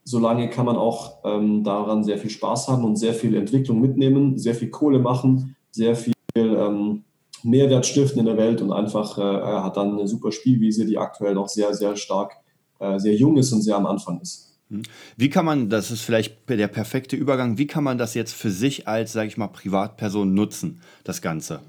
[0.05, 4.39] solange kann man auch ähm, daran sehr viel Spaß haben und sehr viel Entwicklung mitnehmen,
[4.39, 7.05] sehr viel Kohle machen, sehr viel ähm,
[7.43, 11.35] Mehrwert stiften in der Welt und einfach äh, hat dann eine super Spielwiese, die aktuell
[11.35, 12.33] noch sehr, sehr stark,
[12.79, 14.59] äh, sehr jung ist und sehr am Anfang ist.
[14.71, 14.83] Hm.
[15.17, 18.51] Wie kann man, das ist vielleicht der perfekte Übergang, wie kann man das jetzt für
[18.51, 21.61] sich als, sage ich mal, Privatperson nutzen, das Ganze?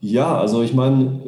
[0.00, 1.20] Ja, also ich meine,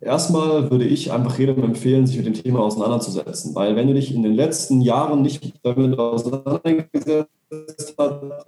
[0.00, 4.14] erstmal würde ich einfach jedem empfehlen, sich mit dem Thema auseinanderzusetzen, weil wenn du dich
[4.14, 7.28] in den letzten Jahren nicht damit auseinandergesetzt
[7.98, 8.46] hast,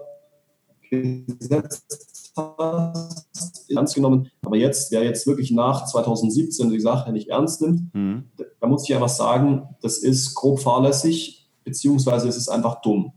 [0.91, 4.31] gesetzt hast, ernst genommen.
[4.43, 8.25] Aber jetzt, wer jetzt wirklich nach 2017 die Sache nicht ernst nimmt, mhm.
[8.61, 13.13] da muss ich einfach sagen, das ist grob fahrlässig, beziehungsweise es ist einfach dumm.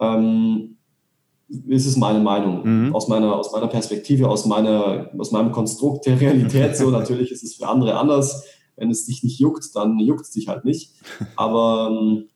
[0.00, 0.76] Ähm,
[1.66, 2.94] ist es meine Meinung, mhm.
[2.94, 6.90] aus, meiner, aus meiner Perspektive, aus, meiner, aus meinem Konstrukt der Realität so.
[6.90, 8.44] Natürlich ist es für andere anders.
[8.76, 10.92] Wenn es dich nicht juckt, dann juckt es dich halt nicht.
[11.36, 12.28] Aber ähm,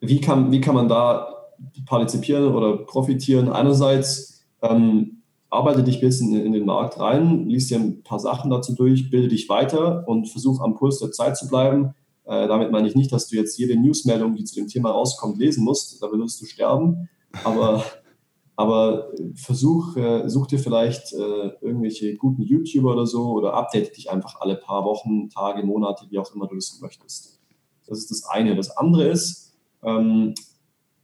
[0.00, 1.36] wie, kann, wie kann man da
[1.84, 3.48] partizipieren oder profitieren.
[3.48, 4.35] Einerseits
[4.70, 8.74] ähm, arbeite dich ein bisschen in, den Markt rein, liest dir ein paar Sachen dazu
[8.74, 11.94] durch, bilde dich weiter und versuch am Puls der Zeit zu bleiben.
[12.24, 15.38] Äh, damit meine ich nicht, dass du jetzt jede Newsmeldung, die zu dem Thema rauskommt,
[15.38, 16.02] lesen musst.
[16.02, 17.08] Da würdest du sterben.
[17.44, 17.84] Aber,
[18.56, 24.10] aber versuch, äh, such dir vielleicht äh, irgendwelche guten YouTuber oder so oder update dich
[24.10, 27.40] einfach alle paar Wochen, Tage, Monate, wie auch immer du das möchtest.
[27.86, 28.56] Das ist das eine.
[28.56, 30.34] Das andere ist, ähm,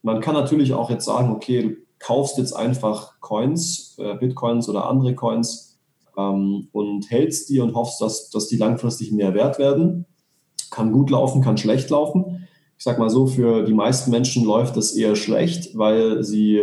[0.02, 4.88] man kann natürlich auch jetzt sagen, okay, du kaufst jetzt einfach Coins, äh, Bitcoins oder
[4.88, 5.78] andere Coins
[6.16, 10.06] ähm, und hältst die und hoffst, dass, dass die langfristig mehr wert werden.
[10.70, 12.48] Kann gut laufen, kann schlecht laufen.
[12.76, 16.62] Ich sag mal so, für die meisten Menschen läuft das eher schlecht, weil sie,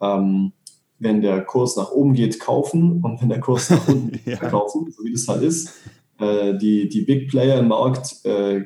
[0.00, 0.52] ähm,
[0.98, 4.36] wenn der Kurs nach oben geht, kaufen und wenn der Kurs nach unten geht, ja.
[4.36, 5.74] verkaufen, so wie das halt ist.
[6.18, 8.62] Äh, die, die Big Player im Markt äh,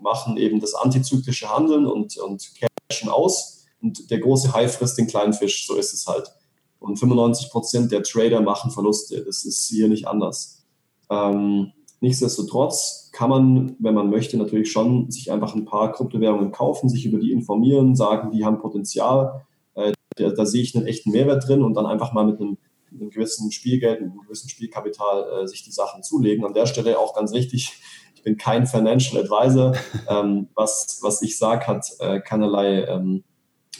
[0.00, 2.50] machen eben das antizyklische Handeln und, und
[2.88, 6.32] cashen aus und der große Hai frisst den kleinen Fisch, so ist es halt.
[6.78, 10.64] Und 95 Prozent der Trader machen Verluste, das ist hier nicht anders.
[11.10, 16.88] Ähm, nichtsdestotrotz kann man, wenn man möchte, natürlich schon sich einfach ein paar Kryptowährungen kaufen,
[16.88, 21.10] sich über die informieren, sagen, die haben Potenzial, äh, da, da, sehe ich einen echten
[21.10, 22.58] Mehrwert drin und dann einfach mal mit einem,
[22.90, 26.44] mit einem gewissen Spielgeld, mit einem gewissen Spielkapital äh, sich die Sachen zulegen.
[26.44, 27.72] An der Stelle auch ganz wichtig,
[28.14, 29.74] ich bin kein Financial Advisor.
[30.08, 33.24] Ähm, was, was ich sage, hat äh, keinerlei, ähm,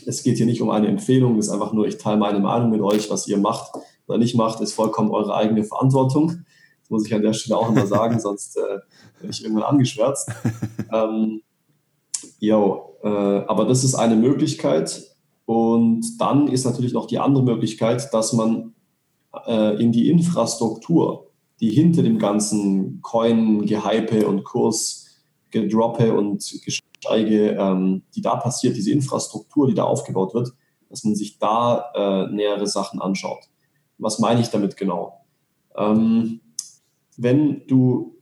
[0.07, 2.71] es geht hier nicht um eine Empfehlung, es ist einfach nur, ich teile meine Meinung
[2.71, 3.73] mit euch, was ihr macht
[4.07, 6.45] oder nicht macht, ist vollkommen eure eigene Verantwortung.
[6.81, 10.31] Das muss ich an der Stelle auch immer sagen, sonst äh, werde ich irgendwann angeschwärzt.
[10.93, 11.43] Ähm,
[12.38, 15.03] jo, äh, aber das ist eine Möglichkeit.
[15.47, 18.75] Und dann ist natürlich noch die andere Möglichkeit, dass man
[19.47, 26.43] äh, in die Infrastruktur die hinter dem ganzen Coin-Gehype und Kurs-Gedroppe und
[27.03, 30.53] Gesteige, ähm, die da passiert, diese Infrastruktur, die da aufgebaut wird,
[30.88, 33.49] dass man sich da äh, nähere Sachen anschaut.
[33.99, 35.25] Was meine ich damit genau?
[35.77, 36.41] Ähm,
[37.17, 38.17] wenn du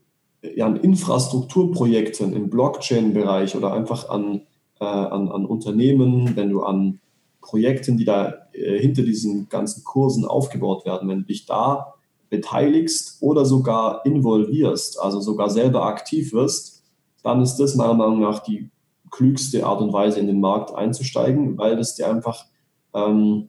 [0.60, 4.46] an Infrastrukturprojekten im Blockchain-Bereich oder einfach an,
[4.80, 7.00] äh, an, an Unternehmen, wenn du an
[7.42, 11.94] Projekten, die da äh, hinter diesen ganzen Kursen aufgebaut werden, wenn du dich da
[12.30, 16.79] beteiligst oder sogar involvierst, also sogar selber aktiv wirst,
[17.22, 18.70] dann ist das meiner Meinung nach die
[19.10, 22.46] klügste Art und Weise, in den Markt einzusteigen, weil es dir einfach
[22.94, 23.48] ähm,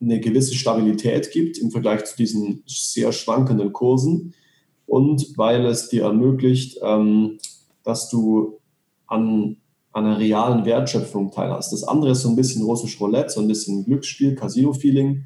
[0.00, 4.34] eine gewisse Stabilität gibt im Vergleich zu diesen sehr schwankenden Kursen
[4.86, 7.38] und weil es dir ermöglicht, ähm,
[7.82, 8.58] dass du
[9.06, 9.56] an,
[9.96, 11.72] einer realen Wertschöpfung teilhast.
[11.72, 15.24] Das andere ist so ein bisschen russisch Roulette, so ein bisschen Glücksspiel, Casino-Feeling.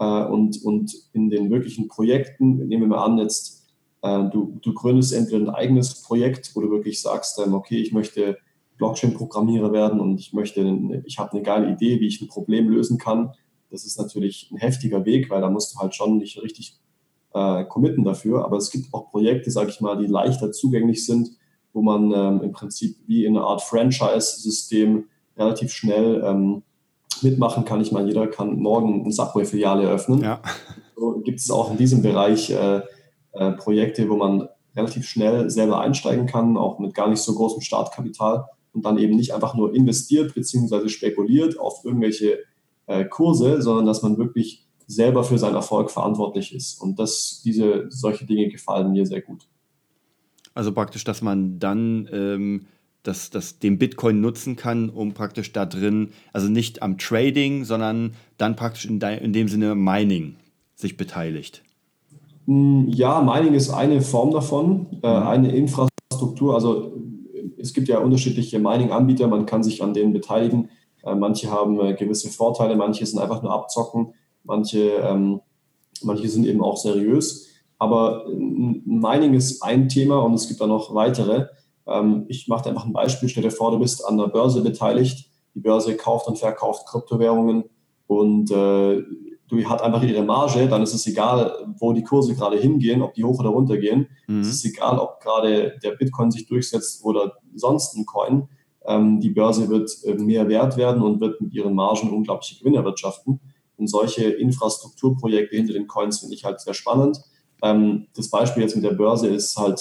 [0.00, 3.57] Äh, und, und in den wirklichen Projekten, nehmen wir mal an, jetzt
[4.02, 8.38] du, du gründest entweder ein eigenes Projekt, wo du wirklich sagst, okay, ich möchte
[8.78, 10.60] Blockchain-Programmierer werden und ich möchte,
[11.04, 13.32] ich habe eine geile Idee, wie ich ein Problem lösen kann.
[13.70, 16.78] Das ist natürlich ein heftiger Weg, weil da musst du halt schon nicht richtig
[17.34, 18.44] äh, committen dafür.
[18.44, 21.30] Aber es gibt auch Projekte, sage ich mal, die leichter zugänglich sind,
[21.72, 25.04] wo man ähm, im Prinzip wie in einer Art Franchise-System
[25.36, 26.62] relativ schnell ähm,
[27.20, 27.80] mitmachen kann.
[27.80, 30.22] Ich meine, jeder kann morgen eine Subway-Filiale eröffnen.
[30.22, 30.40] Ja.
[30.96, 32.80] So gibt es auch in diesem Bereich äh,
[33.38, 37.60] äh, Projekte, wo man relativ schnell selber einsteigen kann, auch mit gar nicht so großem
[37.60, 40.88] Startkapital und dann eben nicht einfach nur investiert bzw.
[40.88, 42.40] spekuliert auf irgendwelche
[42.86, 46.80] äh, Kurse, sondern dass man wirklich selber für seinen Erfolg verantwortlich ist.
[46.80, 49.46] Und das, diese, solche Dinge gefallen mir sehr gut.
[50.54, 52.66] Also praktisch, dass man dann ähm,
[53.02, 58.14] das, das, den Bitcoin nutzen kann, um praktisch da drin, also nicht am Trading, sondern
[58.38, 60.36] dann praktisch in, de, in dem Sinne Mining
[60.74, 61.62] sich beteiligt.
[62.48, 65.26] Hm, ja, Mining ist eine Form davon, äh, mhm.
[65.26, 66.54] eine Infrastruktur.
[66.54, 66.92] Also
[67.58, 70.70] es gibt ja unterschiedliche Mining-Anbieter, man kann sich an denen beteiligen.
[71.04, 75.40] Äh, manche haben äh, gewisse Vorteile, manche sind einfach nur abzocken, manche, ähm,
[76.02, 77.48] manche sind eben auch seriös.
[77.78, 81.48] Aber Mining ist ein Thema und es gibt da noch weitere.
[81.86, 83.28] Ähm, ich mache einfach ein Beispiel.
[83.28, 85.28] Stell dir vor, du bist an der Börse beteiligt.
[85.54, 87.64] Die Börse kauft und verkauft Kryptowährungen
[88.06, 89.02] und äh,
[89.48, 93.14] du hat einfach ihre Marge, dann ist es egal, wo die Kurse gerade hingehen, ob
[93.14, 94.08] die hoch oder runter gehen.
[94.26, 94.40] Mhm.
[94.40, 98.48] Es ist egal, ob gerade der Bitcoin sich durchsetzt oder sonst ein Coin.
[98.86, 102.78] Ähm, die Börse wird äh, mehr wert werden und wird mit ihren Margen unglaubliche Gewinne
[102.78, 103.40] erwirtschaften.
[103.76, 107.20] Und solche Infrastrukturprojekte hinter den Coins finde ich halt sehr spannend.
[107.62, 109.80] Ähm, das Beispiel jetzt mit der Börse ist halt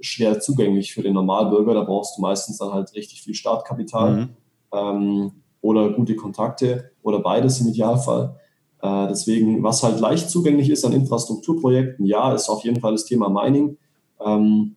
[0.00, 1.74] schwer zugänglich für den Normalbürger.
[1.74, 4.28] Da brauchst du meistens dann halt richtig viel Startkapital mhm.
[4.72, 8.39] ähm, oder gute Kontakte oder beides im Idealfall.
[8.82, 13.04] Äh, deswegen, was halt leicht zugänglich ist an Infrastrukturprojekten, ja, ist auf jeden Fall das
[13.04, 13.76] Thema Mining,
[14.24, 14.76] ähm,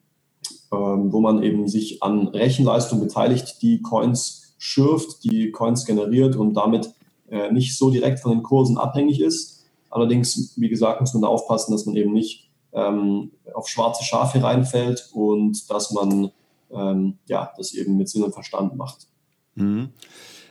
[0.72, 6.54] ähm, wo man eben sich an Rechenleistung beteiligt, die Coins schürft, die Coins generiert und
[6.54, 6.94] damit
[7.30, 9.66] äh, nicht so direkt von den Kursen abhängig ist.
[9.90, 14.42] Allerdings, wie gesagt, muss man da aufpassen, dass man eben nicht ähm, auf schwarze Schafe
[14.42, 16.32] reinfällt und dass man
[16.72, 19.08] ähm, ja, das eben mit Sinn und Verstand macht.
[19.56, 19.90] Mhm.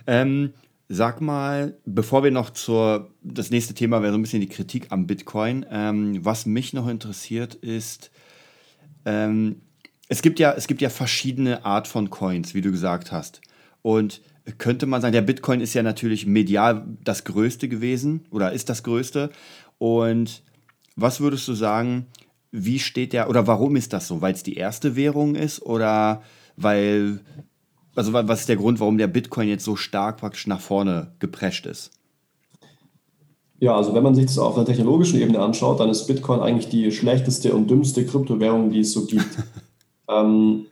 [0.06, 0.52] Ähm,
[0.94, 4.88] sag mal, bevor wir noch zur, das nächste Thema wäre so ein bisschen die Kritik
[4.90, 5.64] am Bitcoin.
[5.70, 8.10] Ähm, was mich noch interessiert ist,
[9.06, 9.62] ähm,
[10.08, 13.40] es gibt ja, es gibt ja verschiedene Art von Coins, wie du gesagt hast.
[13.80, 14.20] Und
[14.58, 18.82] könnte man sagen, der Bitcoin ist ja natürlich medial das Größte gewesen oder ist das
[18.82, 19.30] Größte.
[19.78, 20.42] Und
[20.94, 22.06] was würdest du sagen,
[22.50, 24.20] wie steht der oder warum ist das so?
[24.20, 26.22] Weil es die erste Währung ist oder
[26.56, 27.20] weil,
[27.94, 31.66] also was ist der Grund, warum der Bitcoin jetzt so stark praktisch nach vorne geprescht
[31.66, 31.90] ist?
[33.58, 36.68] Ja, also wenn man sich das auf einer technologischen Ebene anschaut, dann ist Bitcoin eigentlich
[36.68, 39.38] die schlechteste und dümmste Kryptowährung, die es so gibt.
[40.10, 40.66] ähm,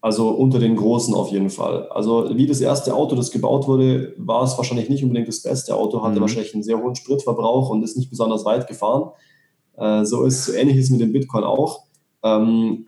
[0.00, 1.88] also unter den Großen auf jeden Fall.
[1.88, 5.74] Also wie das erste Auto, das gebaut wurde, war es wahrscheinlich nicht unbedingt das beste
[5.74, 6.20] Auto, hatte mhm.
[6.20, 9.10] wahrscheinlich einen sehr hohen Spritverbrauch und ist nicht besonders weit gefahren.
[9.76, 11.84] Äh, so ist so ähnliches mit dem Bitcoin auch.
[12.22, 12.86] Ähm,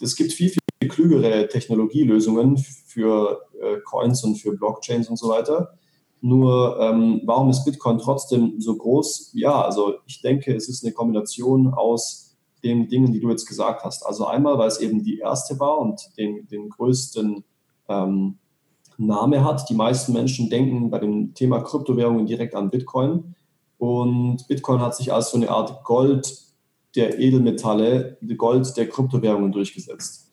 [0.00, 5.76] es gibt viel, viel klügere Technologielösungen für äh, Coins und für Blockchains und so weiter.
[6.20, 9.32] Nur ähm, warum ist Bitcoin trotzdem so groß?
[9.34, 13.84] Ja, also ich denke, es ist eine Kombination aus den Dingen, die du jetzt gesagt
[13.84, 14.04] hast.
[14.04, 17.44] Also einmal, weil es eben die erste war und den, den größten
[17.88, 18.38] ähm,
[18.98, 19.68] Name hat.
[19.68, 23.34] Die meisten Menschen denken bei dem Thema Kryptowährungen direkt an Bitcoin.
[23.78, 26.46] Und Bitcoin hat sich als so eine Art Gold
[26.94, 30.25] der Edelmetalle, Gold der Kryptowährungen durchgesetzt.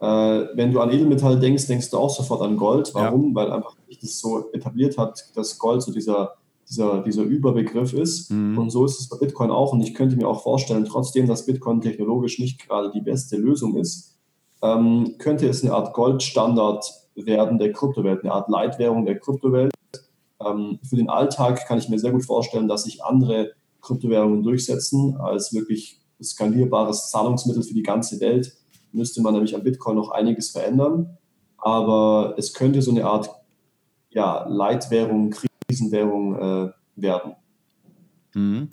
[0.00, 0.06] Äh,
[0.54, 2.90] wenn du an Edelmetalle denkst, denkst du auch sofort an Gold.
[2.94, 3.30] Warum?
[3.30, 3.34] Ja.
[3.34, 6.34] Weil einfach sich das so etabliert hat, dass Gold so dieser
[6.68, 8.30] dieser, dieser Überbegriff ist.
[8.30, 8.58] Mhm.
[8.58, 9.72] Und so ist es bei Bitcoin auch.
[9.72, 13.76] Und ich könnte mir auch vorstellen, trotzdem, dass Bitcoin technologisch nicht gerade die beste Lösung
[13.76, 14.18] ist,
[14.62, 16.84] ähm, könnte es eine Art Goldstandard
[17.14, 19.72] werden der Kryptowelt, eine Art Leitwährung der Kryptowelt.
[20.44, 25.16] Ähm, für den Alltag kann ich mir sehr gut vorstellen, dass sich andere Kryptowährungen durchsetzen
[25.18, 28.52] als wirklich skalierbares Zahlungsmittel für die ganze Welt.
[28.98, 31.16] Müsste man nämlich am Bitcoin noch einiges verändern.
[31.56, 33.30] Aber es könnte so eine Art
[34.10, 35.34] ja, Leitwährung,
[35.68, 37.34] Krisenwährung äh, werden.
[38.34, 38.68] Mhm.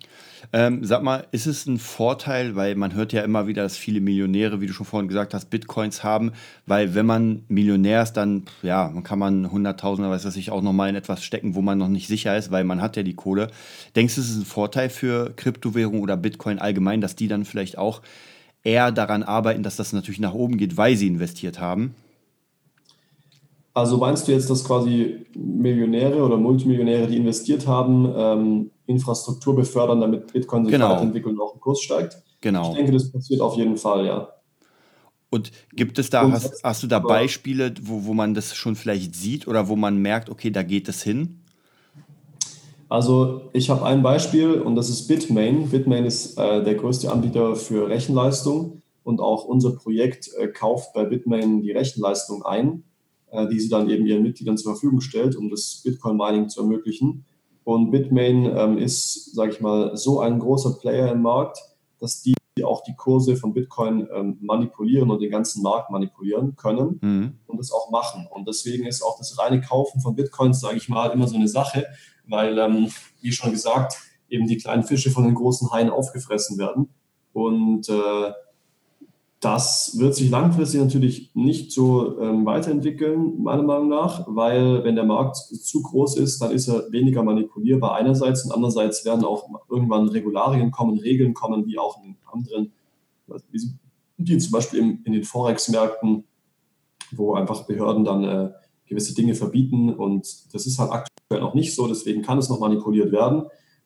[0.54, 4.00] Ähm, sag mal, ist es ein Vorteil, weil man hört ja immer wieder, dass viele
[4.00, 6.34] Millionäre, wie du schon vorhin gesagt hast, Bitcoins haben,
[6.66, 10.90] weil wenn man Millionär ist, dann ja, kann man Hunderttausender, weiß was ich, auch nochmal
[10.90, 13.48] in etwas stecken, wo man noch nicht sicher ist, weil man hat ja die Kohle.
[13.96, 17.78] Denkst du, es ist ein Vorteil für Kryptowährung oder Bitcoin allgemein, dass die dann vielleicht
[17.78, 18.02] auch
[18.66, 21.96] eher daran arbeiten, dass das natürlich nach oben geht, weil sie investiert haben?
[23.74, 30.02] Also meinst du jetzt, dass quasi Millionäre oder Multimillionäre, die investiert haben, ähm, Infrastruktur befördern,
[30.02, 30.92] damit Bitcoin sich genau.
[30.92, 32.18] weiterentwickelt und auch im Kurs steigt?
[32.42, 32.72] Genau.
[32.72, 34.30] Ich denke, das passiert auf jeden Fall, ja.
[35.30, 39.16] Und gibt es da, hast, hast du da Beispiele, wo, wo man das schon vielleicht
[39.16, 41.42] sieht oder wo man merkt, okay, da geht es hin?
[42.96, 45.70] Also ich habe ein Beispiel und das ist Bitmain.
[45.70, 51.04] Bitmain ist äh, der größte Anbieter für Rechenleistung und auch unser Projekt äh, kauft bei
[51.04, 52.86] Bitmain die Rechenleistung ein,
[53.32, 57.26] äh, die sie dann eben ihren Mitgliedern zur Verfügung stellt, um das Bitcoin-Mining zu ermöglichen.
[57.66, 61.60] Und Bitmain ähm, ist, sage ich mal, so ein großer Player im Markt,
[62.00, 67.00] dass die auch die Kurse von Bitcoin ähm, manipulieren und den ganzen Markt manipulieren können
[67.02, 67.34] mhm.
[67.46, 68.26] und das auch machen.
[68.32, 71.50] Und deswegen ist auch das reine Kaufen von Bitcoins, sage ich mal, immer so eine
[71.50, 71.86] Sache,
[72.28, 72.90] weil, ähm,
[73.22, 73.98] wie schon gesagt,
[74.30, 76.90] eben die kleinen Fische von den großen Haien aufgefressen werden.
[77.34, 78.32] Und äh,
[79.46, 85.04] das wird sich langfristig natürlich nicht so ähm, weiterentwickeln, meiner Meinung nach, weil wenn der
[85.04, 90.08] Markt zu groß ist, dann ist er weniger manipulierbar einerseits und andererseits werden auch irgendwann
[90.10, 92.72] Regularien kommen, Regeln kommen, wie auch in anderen,
[94.18, 96.24] wie zum Beispiel in, in den Forex-Märkten,
[97.12, 98.52] wo einfach Behörden dann äh,
[98.88, 102.60] gewisse Dinge verbieten und das ist halt aktuell noch nicht so, deswegen kann es noch
[102.60, 103.46] manipuliert werden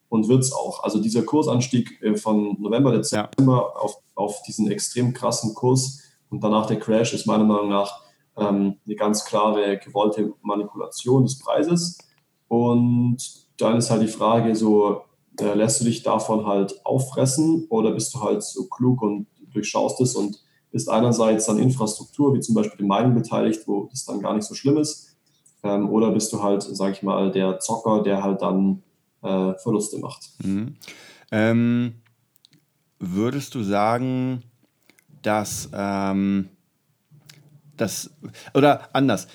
[0.09, 0.83] und wird es auch.
[0.83, 3.81] Also dieser Kursanstieg äh, von November, Dezember ja.
[3.81, 8.01] auf, auf diesen extrem krassen Kurs und danach der Crash ist meiner Meinung nach
[8.37, 11.97] ähm, eine ganz klare gewollte Manipulation des Preises.
[12.47, 13.17] Und
[13.57, 15.01] dann ist halt die Frage so,
[15.39, 20.01] äh, lässt du dich davon halt auffressen oder bist du halt so klug und durchschaust
[20.01, 24.21] es und bist einerseits an Infrastruktur, wie zum Beispiel dem Mining beteiligt, wo das dann
[24.21, 25.17] gar nicht so schlimm ist,
[25.63, 28.83] ähm, oder bist du halt, sag ich mal, der Zocker, der halt dann
[29.21, 30.29] äh, Verluste macht.
[30.43, 30.75] Mhm.
[31.31, 31.95] Ähm,
[32.99, 34.43] würdest du sagen,
[35.21, 36.49] dass, ähm,
[37.77, 38.11] das,
[38.53, 39.27] oder anders,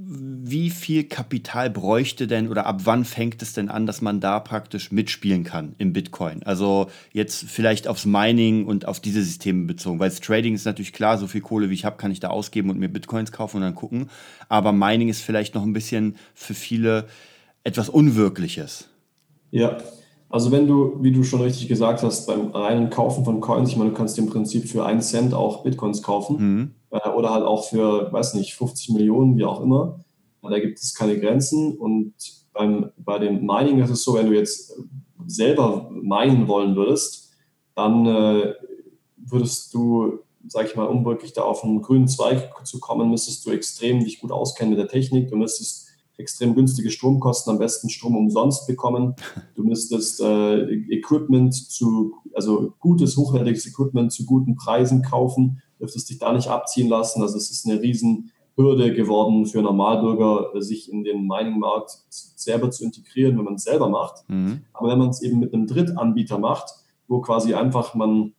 [0.00, 4.38] wie viel Kapital bräuchte denn oder ab wann fängt es denn an, dass man da
[4.38, 6.44] praktisch mitspielen kann im Bitcoin?
[6.44, 10.92] Also jetzt vielleicht aufs Mining und auf diese Systeme bezogen, weil das Trading ist natürlich
[10.92, 13.56] klar, so viel Kohle wie ich habe, kann ich da ausgeben und mir Bitcoins kaufen
[13.56, 14.08] und dann gucken.
[14.48, 17.08] Aber Mining ist vielleicht noch ein bisschen für viele
[17.64, 18.88] etwas Unwirkliches.
[19.50, 19.78] Ja,
[20.30, 23.76] also wenn du, wie du schon richtig gesagt hast, beim reinen Kaufen von Coins, ich
[23.76, 26.70] meine, du kannst im Prinzip für einen Cent auch Bitcoins kaufen mhm.
[26.90, 30.00] äh, oder halt auch für, weiß nicht, 50 Millionen, wie auch immer.
[30.42, 32.14] Da gibt es keine Grenzen und
[32.52, 34.72] beim, bei dem Mining ist es so, wenn du jetzt
[35.26, 37.32] selber minen wollen würdest,
[37.74, 38.54] dann äh,
[39.16, 43.44] würdest du, sag ich mal, um wirklich da auf einen grünen Zweig zu kommen, müsstest
[43.46, 45.28] du extrem dich gut auskennen mit der Technik.
[45.28, 45.87] Du müsstest
[46.18, 49.14] extrem günstige Stromkosten, am besten Strom umsonst bekommen.
[49.54, 56.18] Du müsstest äh, Equipment zu, also gutes, hochwertiges Equipment zu guten Preisen kaufen, dürftest dich
[56.18, 57.22] da nicht abziehen lassen.
[57.22, 63.38] Also es ist eine Riesenhürde geworden für Normalbürger, sich in den Mining-Markt selber zu integrieren,
[63.38, 64.28] wenn man es selber macht.
[64.28, 64.62] Mhm.
[64.72, 66.70] Aber wenn man es eben mit einem Drittanbieter macht,
[67.06, 68.34] wo quasi einfach man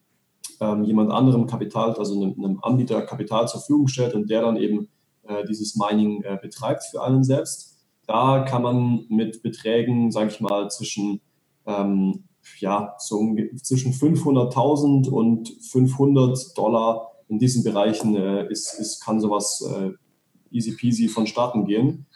[0.60, 4.58] ähm, jemand anderem Kapital, also einem, einem, Anbieter Kapital zur Verfügung stellt und der dann
[4.58, 4.90] eben
[5.24, 7.69] äh, dieses Mining äh, betreibt für einen selbst,
[8.10, 11.22] da kann man mit Beträgen, sage ich mal, zwischen,
[11.68, 12.24] ähm,
[12.58, 19.62] ja, so zwischen 500.000 und 500 Dollar in diesen Bereichen äh, ist, ist, kann sowas
[19.62, 19.92] äh,
[20.50, 22.08] easy peasy vonstatten gehen.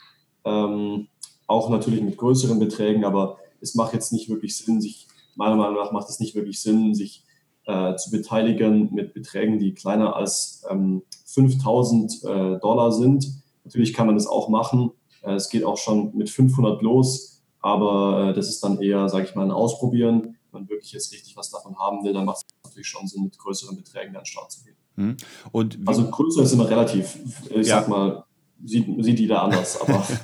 [0.45, 1.09] Ähm,
[1.45, 5.75] auch natürlich mit größeren Beträgen, aber es macht jetzt nicht wirklich Sinn, sich, meiner Meinung
[5.75, 7.23] nach macht es nicht wirklich Sinn, sich
[7.67, 13.27] äh, zu beteiligen mit Beträgen, die kleiner als ähm, 5000 äh, Dollar sind.
[13.63, 14.89] Natürlich kann man das auch machen,
[15.31, 19.35] es geht auch schon mit 500 los, aber äh, das ist dann eher, sage ich
[19.35, 20.37] mal, ein Ausprobieren.
[20.51, 23.23] Wenn man wirklich jetzt richtig was davon haben will, dann macht es natürlich schon Sinn,
[23.23, 24.75] mit größeren Beträgen an den Start zu gehen.
[24.95, 25.17] Hm.
[25.51, 27.17] Und also größer ist immer relativ.
[27.49, 27.79] Ich ja.
[27.79, 28.25] sag mal,
[28.63, 30.05] sieht, sieht jeder anders, aber.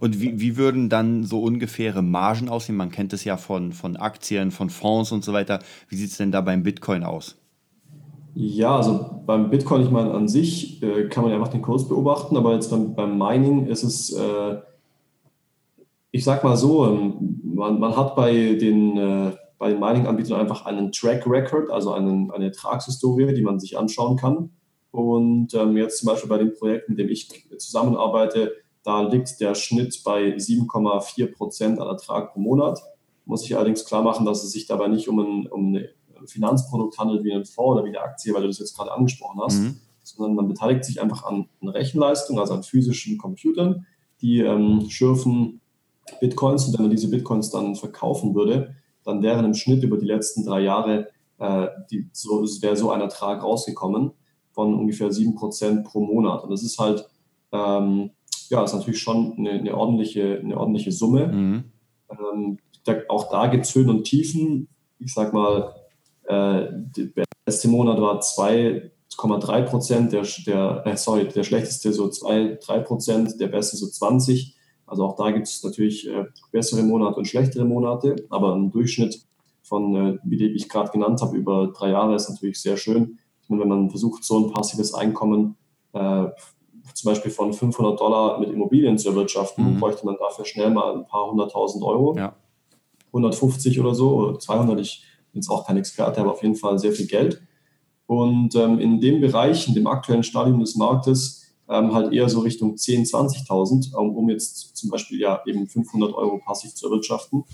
[0.00, 2.76] Und wie, wie würden dann so ungefähre Margen aussehen?
[2.76, 5.58] Man kennt es ja von, von Aktien, von Fonds und so weiter.
[5.88, 7.36] Wie sieht es denn da beim Bitcoin aus?
[8.40, 12.36] Ja, also beim Bitcoin, ich meine, an sich äh, kann man einfach den Kurs beobachten,
[12.36, 14.58] aber jetzt beim, beim Mining ist es, äh,
[16.12, 20.92] ich sag mal so, ähm, man, man hat bei den, äh, den Mining-Anbietern einfach einen
[20.92, 24.50] Track Record, also einen, eine Ertragshistorie, die man sich anschauen kann.
[24.92, 28.52] Und ähm, jetzt zum Beispiel bei dem Projekt, mit dem ich zusammenarbeite,
[28.84, 32.80] da liegt der Schnitt bei 7,4 Prozent an Ertrag pro Monat.
[33.24, 35.88] Muss ich allerdings klar machen, dass es sich dabei nicht um, ein, um eine
[36.26, 39.40] Finanzprodukt handelt wie ein Fonds oder wie eine Aktie, weil du das jetzt gerade angesprochen
[39.40, 39.76] hast, mhm.
[40.02, 43.86] sondern man beteiligt sich einfach an, Rechenleistung, also an physischen Computern,
[44.20, 45.60] die ähm, schürfen
[46.20, 50.06] Bitcoins und wenn man diese Bitcoins dann verkaufen würde, dann wären im Schnitt über die
[50.06, 51.08] letzten drei Jahre
[51.38, 54.12] äh, die, so, wäre so ein Ertrag rausgekommen
[54.52, 56.42] von ungefähr 7% pro Monat.
[56.42, 57.08] Und das ist halt,
[57.52, 58.10] ähm,
[58.50, 61.28] ja, ist natürlich schon eine, eine, ordentliche, eine ordentliche Summe.
[61.28, 61.64] Mhm.
[62.10, 64.68] Ähm, da, auch da gibt es Höhen und Tiefen.
[64.98, 65.74] Ich sag mal,
[66.28, 72.58] der beste Monat war 2, 0,3 Prozent, der, der, äh, sorry, der schlechteste so 2,
[72.64, 74.54] 3 Prozent, der beste so 20.
[74.86, 79.20] Also auch da gibt es natürlich äh, bessere Monate und schlechtere Monate, aber ein Durchschnitt
[79.62, 83.18] von, äh, wie ich gerade genannt habe, über drei Jahre ist natürlich sehr schön.
[83.42, 85.56] Ich meine, wenn man versucht, so ein passives Einkommen
[85.92, 86.26] äh,
[86.94, 89.80] zum Beispiel von 500 Dollar mit Immobilien zu erwirtschaften, mhm.
[89.80, 92.16] bräuchte man dafür schnell mal ein paar hunderttausend Euro.
[92.16, 92.34] Ja.
[93.08, 94.80] 150 oder so oder 200.
[94.80, 95.04] Ich
[95.38, 97.42] jetzt auch kein Experte, aber auf jeden Fall sehr viel Geld.
[98.06, 102.40] Und ähm, in dem Bereich, in dem aktuellen Stadium des Marktes, ähm, halt eher so
[102.40, 107.44] Richtung 10.000, 20.000, um, um jetzt zum Beispiel ja eben 500 Euro passiv zu erwirtschaften.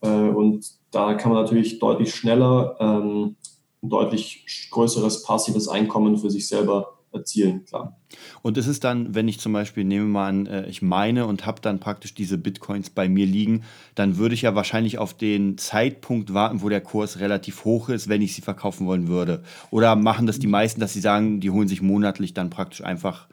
[0.00, 3.36] Äh, und da kann man natürlich deutlich schneller ähm,
[3.82, 7.96] ein deutlich größeres passives Einkommen für sich selber erzielen, klar.
[8.42, 11.46] Und ist es dann, wenn ich zum Beispiel nehme mal an, äh, ich meine und
[11.46, 13.62] habe dann praktisch diese Bitcoins bei mir liegen,
[13.94, 18.08] dann würde ich ja wahrscheinlich auf den Zeitpunkt warten, wo der Kurs relativ hoch ist,
[18.08, 19.42] wenn ich sie verkaufen wollen würde.
[19.70, 23.28] Oder machen das die meisten, dass sie sagen, die holen sich monatlich dann praktisch einfach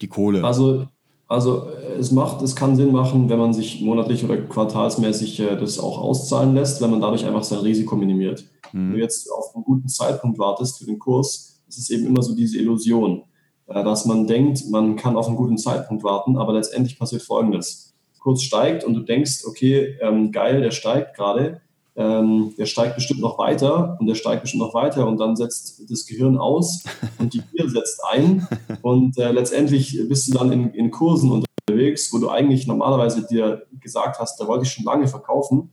[0.00, 0.44] die Kohle?
[0.44, 0.86] Also
[1.32, 1.68] also
[1.98, 5.98] es macht, es kann Sinn machen, wenn man sich monatlich oder quartalsmäßig äh, das auch
[5.98, 8.44] auszahlen lässt, wenn man dadurch einfach sein Risiko minimiert.
[8.72, 8.78] Mhm.
[8.78, 12.22] Wenn du jetzt auf einen guten Zeitpunkt wartest für den Kurs, es ist eben immer
[12.22, 13.24] so diese Illusion,
[13.66, 17.94] äh, dass man denkt, man kann auf einen guten Zeitpunkt warten, aber letztendlich passiert Folgendes.
[18.20, 21.60] Kurs steigt und du denkst, okay, ähm, geil, der steigt gerade,
[21.96, 25.90] ähm, der steigt bestimmt noch weiter und der steigt bestimmt noch weiter und dann setzt
[25.90, 26.84] das Gehirn aus
[27.18, 28.46] und die Gier setzt ein
[28.82, 33.66] und äh, letztendlich bist du dann in, in Kursen unterwegs, wo du eigentlich normalerweise dir
[33.80, 35.70] gesagt hast, da wollte ich schon lange verkaufen,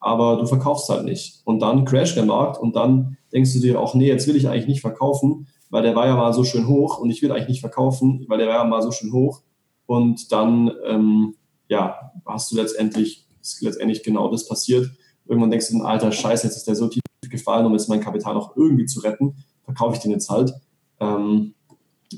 [0.00, 1.40] aber du verkaufst halt nicht.
[1.44, 4.48] Und dann crasht der Markt und dann denkst du dir auch, nee, jetzt will ich
[4.48, 7.48] eigentlich nicht verkaufen, weil der war ja mal so schön hoch und ich will eigentlich
[7.48, 9.42] nicht verkaufen, weil der war ja mal so schön hoch.
[9.86, 11.34] Und dann, ähm,
[11.68, 14.90] ja, hast du letztendlich, ist letztendlich genau das passiert.
[15.26, 18.34] Irgendwann denkst du, alter Scheiße, jetzt ist der so tief gefallen, um jetzt mein Kapital
[18.34, 20.52] noch irgendwie zu retten, verkaufe ich den jetzt halt.
[21.00, 21.54] Ähm,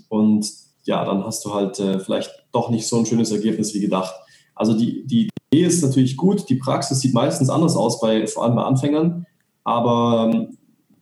[0.08, 0.48] und
[0.84, 4.14] ja, dann hast du halt äh, vielleicht doch nicht so ein schönes Ergebnis wie gedacht.
[4.54, 8.44] Also die, die Idee ist natürlich gut, die Praxis sieht meistens anders aus, bei, vor
[8.44, 9.26] allem bei Anfängern.
[9.64, 10.58] Aber ähm,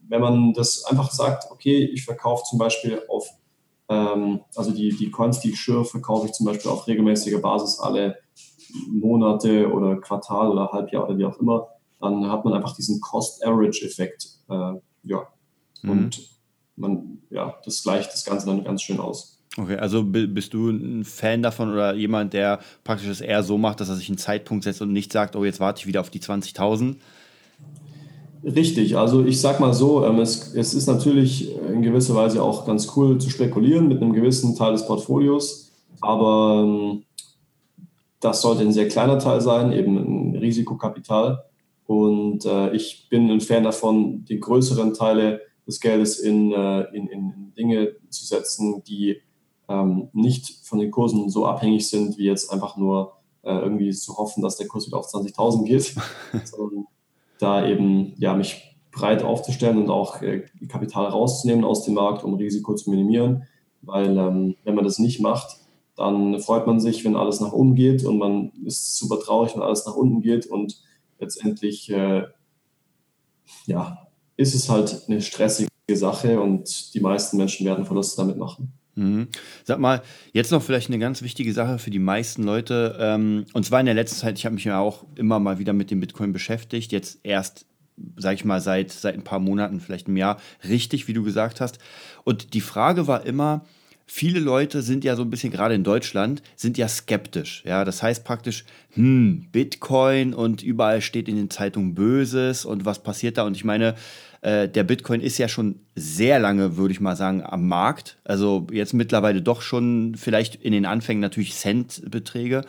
[0.08, 3.28] wenn man das einfach sagt, okay, ich verkaufe zum Beispiel auf,
[3.88, 7.78] ähm, also die, die Coins, die ich schürfe, verkaufe ich zum Beispiel auf regelmäßiger Basis
[7.78, 8.16] alle
[8.90, 11.68] Monate oder Quartal oder Halbjahr oder wie auch immer,
[12.00, 14.28] dann hat man einfach diesen Cost-Average-Effekt.
[14.48, 15.28] Äh, ja.
[15.82, 15.90] Mhm.
[15.90, 16.28] Und
[16.76, 19.37] man, ja, das gleicht das Ganze dann ganz schön aus.
[19.58, 23.80] Okay, also bist du ein Fan davon oder jemand, der praktisch es eher so macht,
[23.80, 26.10] dass er sich einen Zeitpunkt setzt und nicht sagt, oh, jetzt warte ich wieder auf
[26.10, 26.94] die 20.000,
[28.44, 32.64] Richtig, also ich sag mal so, ähm, es, es ist natürlich in gewisser Weise auch
[32.64, 37.02] ganz cool zu spekulieren mit einem gewissen Teil des Portfolios, aber ähm,
[38.20, 41.44] das sollte ein sehr kleiner Teil sein, eben ein Risikokapital.
[41.86, 47.08] Und äh, ich bin ein Fan davon, die größeren Teile des Geldes in, äh, in,
[47.08, 49.20] in Dinge zu setzen, die
[49.68, 53.12] ähm, nicht von den Kursen so abhängig sind, wie jetzt einfach nur
[53.42, 55.94] äh, irgendwie zu hoffen, dass der Kurs wieder auf 20.000 geht,
[56.44, 56.86] sondern
[57.38, 62.34] da eben ja, mich breit aufzustellen und auch äh, Kapital rauszunehmen aus dem Markt, um
[62.34, 63.44] Risiko zu minimieren.
[63.82, 65.56] Weil ähm, wenn man das nicht macht,
[65.96, 69.62] dann freut man sich, wenn alles nach oben geht und man ist super traurig, wenn
[69.62, 70.80] alles nach unten geht und
[71.18, 72.24] letztendlich äh,
[73.66, 74.06] ja,
[74.36, 78.77] ist es halt eine stressige Sache und die meisten Menschen werden Verluste damit machen.
[78.98, 79.28] Mhm.
[79.62, 82.96] Sag mal, jetzt noch vielleicht eine ganz wichtige Sache für die meisten Leute.
[82.98, 85.72] Ähm, und zwar in der letzten Zeit, ich habe mich ja auch immer mal wieder
[85.72, 86.90] mit dem Bitcoin beschäftigt.
[86.90, 87.66] Jetzt erst,
[88.16, 91.60] sag ich mal, seit, seit ein paar Monaten, vielleicht einem Jahr, richtig, wie du gesagt
[91.60, 91.78] hast.
[92.24, 93.64] Und die Frage war immer,
[94.08, 97.62] viele Leute sind ja so ein bisschen, gerade in Deutschland, sind ja skeptisch.
[97.64, 103.02] Ja, das heißt praktisch, hm, Bitcoin und überall steht in den Zeitungen Böses und was
[103.02, 103.44] passiert da?
[103.44, 103.94] Und ich meine,
[104.40, 108.18] äh, der Bitcoin ist ja schon sehr lange, würde ich mal sagen, am Markt.
[108.24, 112.64] Also jetzt mittlerweile doch schon vielleicht in den Anfängen natürlich Centbeträge.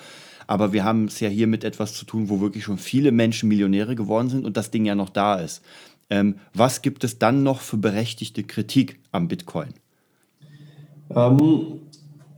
[0.45, 3.47] Aber wir haben es ja hier mit etwas zu tun, wo wirklich schon viele Menschen
[3.47, 5.63] Millionäre geworden sind und das Ding ja noch da ist.
[6.09, 9.69] Ähm, was gibt es dann noch für berechtigte Kritik am Bitcoin?
[11.15, 11.81] Ähm,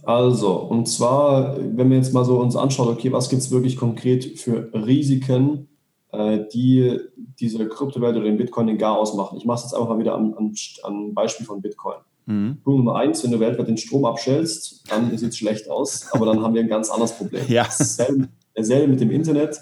[0.04, 3.78] also, und zwar, wenn wir jetzt mal so uns anschauen, okay, was gibt es wirklich
[3.78, 5.68] konkret für Risiken
[6.12, 7.00] äh, die
[7.40, 9.38] diese Kryptowelt oder den Bitcoin den gar ausmachen.
[9.38, 10.54] Ich mache es jetzt einfach mal wieder am, am,
[10.84, 11.98] am Beispiel von Bitcoin.
[12.26, 12.60] Mhm.
[12.64, 16.26] Punkt Nummer eins, wenn du weltweit den Strom abstellst, dann sieht es schlecht aus, aber
[16.26, 17.46] dann haben wir ein ganz anderes Problem.
[17.48, 17.64] Ja.
[17.64, 19.60] Dasselbe, dasselbe mit dem Internet.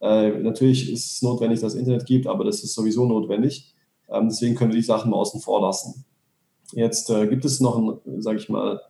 [0.00, 3.74] Äh, natürlich ist es notwendig, dass es Internet gibt, aber das ist sowieso notwendig.
[4.10, 6.04] Ähm, deswegen können wir die Sachen mal außen vor lassen.
[6.72, 8.80] Jetzt äh, gibt es noch ein, sage ich mal,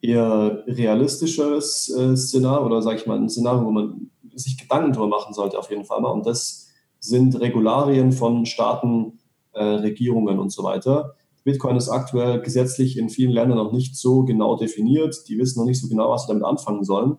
[0.00, 5.08] eher realistischeres äh, Szenario oder sage ich mal ein Szenario, wo man sich Gedanken darüber
[5.08, 6.10] machen sollte, auf jeden Fall mal.
[6.10, 6.68] Und das
[7.00, 9.18] sind Regularien von Staaten,
[9.52, 11.14] äh, Regierungen und so weiter.
[11.44, 15.28] Bitcoin ist aktuell gesetzlich in vielen Ländern noch nicht so genau definiert.
[15.28, 17.16] Die wissen noch nicht so genau, was sie damit anfangen sollen.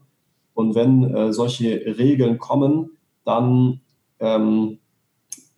[0.53, 2.91] Und wenn äh, solche Regeln kommen,
[3.26, 3.82] dann
[4.20, 4.80] ähm,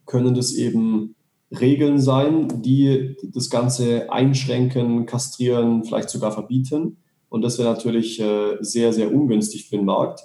[0.05, 1.15] können das eben
[1.59, 6.97] Regeln sein, die das Ganze einschränken, kastrieren, vielleicht sogar verbieten.
[7.29, 10.21] Und das wäre natürlich äh, sehr, sehr ungünstig für den Markt.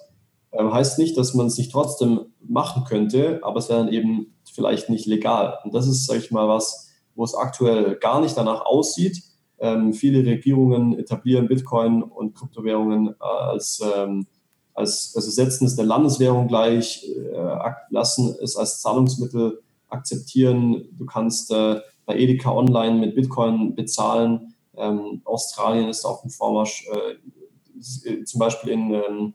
[0.53, 4.35] Ähm, heißt nicht, dass man es nicht trotzdem machen könnte, aber es wäre dann eben
[4.53, 5.59] vielleicht nicht legal.
[5.65, 9.23] Und das ist, sage ich mal, was, wo es aktuell gar nicht danach aussieht.
[9.59, 14.27] Ähm, viele Regierungen etablieren Bitcoin und Kryptowährungen als, ähm,
[14.75, 20.89] als also setzen es der Landeswährung gleich, äh, lassen es als Zahlungsmittel akzeptieren.
[20.93, 24.55] Du kannst äh, bei Edeka Online mit Bitcoin bezahlen.
[24.77, 26.87] Ähm, Australien ist auf dem Vormarsch.
[26.89, 29.35] Äh, zum Beispiel in, ähm,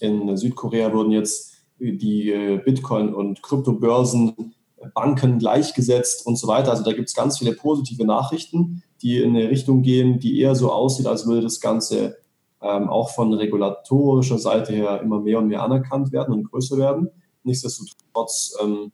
[0.00, 4.54] in Südkorea wurden jetzt die äh, Bitcoin- und Kryptobörsen
[4.94, 6.70] Banken gleichgesetzt und so weiter.
[6.70, 10.54] Also da gibt es ganz viele positive Nachrichten, die in eine Richtung gehen, die eher
[10.54, 12.16] so aussieht, als würde das Ganze
[12.60, 17.10] ähm, auch von regulatorischer Seite her immer mehr und mehr anerkannt werden und größer werden.
[17.44, 18.92] Nichtsdestotrotz ähm,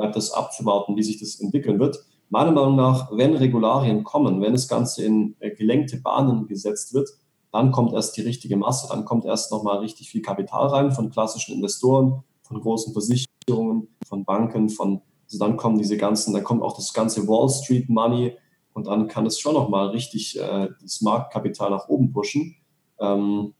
[0.00, 2.04] bleibt das abzuwarten, wie sich das entwickeln wird.
[2.30, 7.10] Meiner Meinung nach, wenn Regularien kommen, wenn das Ganze in äh, gelenkte Bahnen gesetzt wird,
[7.52, 11.10] dann kommt erst die richtige Masse, dann kommt erst nochmal richtig viel Kapital rein von
[11.10, 16.62] klassischen Investoren, von großen Versicherungen, von Banken, von also dann kommen diese ganzen, dann kommt
[16.62, 18.36] auch das ganze Wall Street Money
[18.72, 22.56] und dann kann es schon nochmal richtig äh, das Marktkapital nach oben pushen.
[22.98, 23.54] Ähm,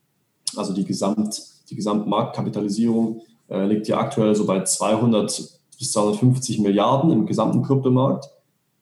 [0.57, 7.11] also die, Gesamt, die Gesamtmarktkapitalisierung äh, liegt ja aktuell so bei 200 bis 250 Milliarden
[7.11, 8.29] im gesamten Kryptomarkt.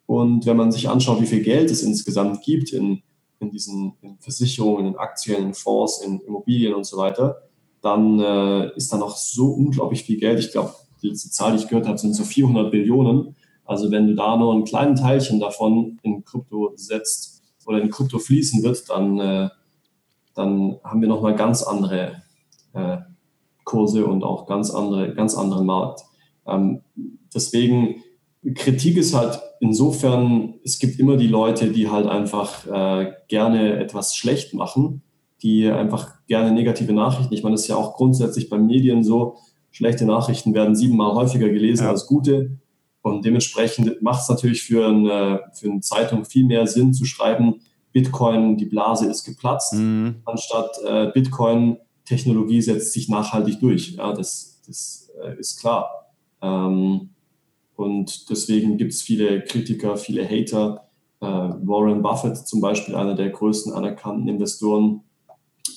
[0.06, 3.02] Und wenn man sich anschaut, wie viel Geld es insgesamt gibt in,
[3.38, 7.42] in diesen in Versicherungen, in Aktien, in Fonds, in Immobilien und so weiter,
[7.82, 10.40] dann äh, ist da noch so unglaublich viel Geld.
[10.40, 13.36] Ich glaube, die letzte Zahl, die ich gehört habe, sind so 400 Billionen.
[13.64, 18.18] Also wenn du da nur ein kleines Teilchen davon in Krypto setzt oder in Krypto
[18.18, 19.48] fließen wird, dann, äh,
[20.34, 22.22] dann haben wir nochmal ganz andere
[22.72, 22.96] äh,
[23.62, 26.07] Kurse und auch ganz andere, ganz anderen Markt.
[26.48, 26.80] Ähm,
[27.34, 28.02] deswegen,
[28.54, 34.14] Kritik ist halt insofern, es gibt immer die Leute, die halt einfach äh, gerne etwas
[34.14, 35.02] schlecht machen,
[35.42, 37.34] die einfach gerne negative Nachrichten.
[37.34, 39.36] Ich meine, das ist ja auch grundsätzlich bei Medien so,
[39.70, 41.90] schlechte Nachrichten werden siebenmal häufiger gelesen ja.
[41.90, 42.58] als gute.
[43.02, 47.60] Und dementsprechend macht es natürlich für eine, für eine Zeitung viel mehr Sinn zu schreiben,
[47.92, 50.16] Bitcoin, die Blase ist geplatzt, mhm.
[50.24, 53.92] anstatt äh, Bitcoin, Technologie setzt sich nachhaltig durch.
[53.92, 55.97] Ja, das, das äh, ist klar.
[56.42, 57.10] Ähm,
[57.76, 60.88] und deswegen gibt es viele Kritiker, viele Hater.
[61.20, 65.02] Äh, Warren Buffett zum Beispiel, einer der größten anerkannten Investoren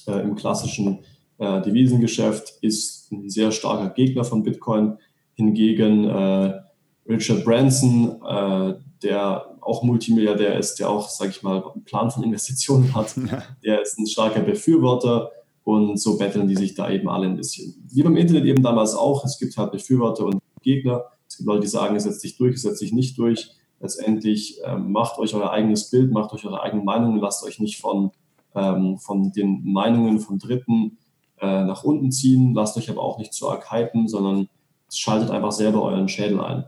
[0.07, 0.99] äh, im klassischen
[1.37, 4.97] äh, Devisengeschäft, ist ein sehr starker Gegner von Bitcoin.
[5.35, 6.59] Hingegen äh,
[7.07, 12.23] Richard Branson, äh, der auch Multimilliardär ist, der auch, sage ich mal, einen Plan von
[12.23, 13.15] Investitionen hat,
[13.63, 15.31] der ist ein starker Befürworter
[15.63, 17.75] und so betteln die sich da eben alle ein bisschen.
[17.91, 21.05] Wie beim Internet eben damals auch, es gibt halt Befürworter und Gegner.
[21.27, 23.51] Es gibt Leute, die sagen, es setzt sich durch, es setzt sich nicht durch.
[23.79, 27.79] Letztendlich ähm, macht euch euer eigenes Bild, macht euch eure eigenen Meinungen, lasst euch nicht
[27.79, 28.11] von,
[28.53, 30.97] ähm, von den Meinungen von Dritten
[31.39, 34.49] äh, nach unten ziehen, lasst euch aber auch nicht zu arg hypen, sondern
[34.93, 36.65] schaltet einfach selber euren Schädel ein.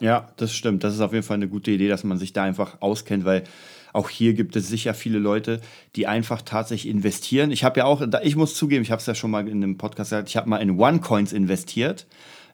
[0.00, 0.84] Ja, das stimmt.
[0.84, 3.44] Das ist auf jeden Fall eine gute Idee, dass man sich da einfach auskennt, weil
[3.92, 5.60] auch hier gibt es sicher viele Leute,
[5.96, 7.50] die einfach tatsächlich investieren.
[7.50, 9.76] Ich habe ja auch, ich muss zugeben, ich habe es ja schon mal in einem
[9.76, 12.06] Podcast gesagt, ich habe mal in OneCoins investiert,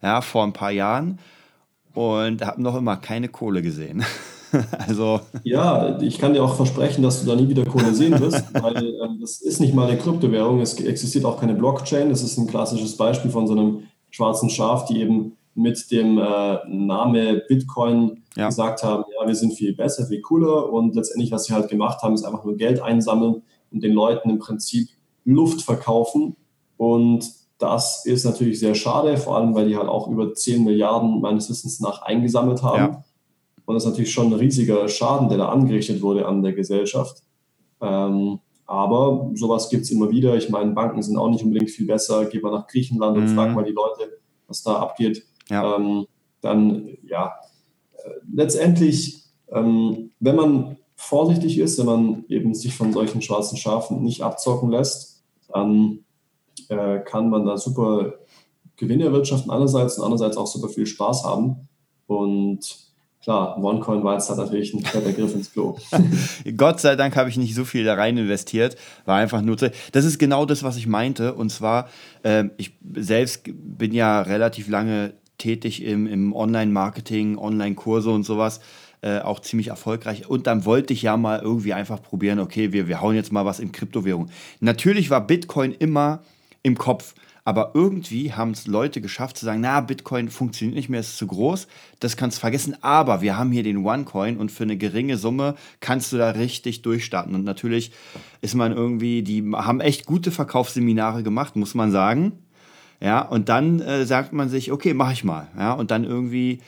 [0.03, 1.19] ja, vor ein paar Jahren
[1.95, 4.05] und habe noch immer keine Kohle gesehen.
[4.87, 5.21] also.
[5.45, 8.95] Ja, ich kann dir auch versprechen, dass du da nie wieder Kohle sehen wirst, weil
[9.03, 12.09] ähm, das ist nicht mal eine Kryptowährung, es existiert auch keine Blockchain.
[12.09, 16.59] Das ist ein klassisches Beispiel von so einem schwarzen Schaf, die eben mit dem äh,
[16.69, 18.47] Name Bitcoin ja.
[18.47, 22.01] gesagt haben, ja, wir sind viel besser, viel cooler und letztendlich, was sie halt gemacht
[22.03, 23.43] haben, ist einfach nur Geld einsammeln
[23.73, 24.89] und den Leuten im Prinzip
[25.25, 26.37] Luft verkaufen
[26.77, 27.29] und
[27.59, 31.51] das ist natürlich sehr schade, vor allem weil die halt auch über 10 Milliarden meines
[31.51, 32.79] Wissens nach eingesammelt haben.
[32.79, 33.05] Ja.
[33.67, 37.23] Und das ist natürlich schon ein riesiger Schaden, der da angerichtet wurde an der Gesellschaft.
[37.81, 40.37] Ähm, aber sowas gibt es immer wieder.
[40.37, 42.27] Ich meine, Banken sind auch nicht unbedingt viel besser.
[42.27, 43.23] Geh mal nach Griechenland mhm.
[43.23, 45.25] und frag mal die Leute, was da abgeht.
[45.51, 45.77] Ja.
[45.77, 46.07] Ähm,
[46.41, 47.33] dann, ja,
[47.95, 54.03] äh, letztendlich, ähm, wenn man vorsichtig ist, wenn man eben sich von solchen schwarzen Schafen
[54.03, 56.05] nicht abzocken lässt, dann
[56.71, 58.15] äh, kann man da super
[58.77, 61.69] Gewinne erwirtschaften einerseits und andererseits auch super viel Spaß haben.
[62.07, 62.61] Und
[63.23, 65.77] klar, OneCoin war jetzt halt natürlich ein fetter Griff ins Klo.
[66.57, 68.77] Gott sei Dank habe ich nicht so viel da rein investiert.
[69.05, 69.57] War einfach nur.
[69.57, 71.35] Das ist genau das, was ich meinte.
[71.35, 71.89] Und zwar,
[72.23, 78.61] äh, ich selbst bin ja relativ lange tätig im, im Online-Marketing, Online-Kurse und sowas.
[79.01, 80.29] Äh, auch ziemlich erfolgreich.
[80.29, 83.45] Und dann wollte ich ja mal irgendwie einfach probieren, okay, wir, wir hauen jetzt mal
[83.45, 84.29] was in Kryptowährung.
[84.59, 86.23] Natürlich war Bitcoin immer
[86.63, 87.15] im Kopf.
[87.45, 91.27] Aber irgendwie haben es Leute geschafft zu sagen, na, Bitcoin funktioniert nicht mehr, ist zu
[91.27, 91.67] groß,
[91.99, 92.77] das kannst du vergessen.
[92.83, 96.83] Aber wir haben hier den OneCoin und für eine geringe Summe kannst du da richtig
[96.83, 97.35] durchstarten.
[97.35, 97.93] Und natürlich
[98.43, 102.33] ist man irgendwie, die haben echt gute Verkaufsseminare gemacht, muss man sagen.
[103.01, 105.47] Ja, und dann äh, sagt man sich, okay, mach ich mal.
[105.57, 106.61] Ja, und dann irgendwie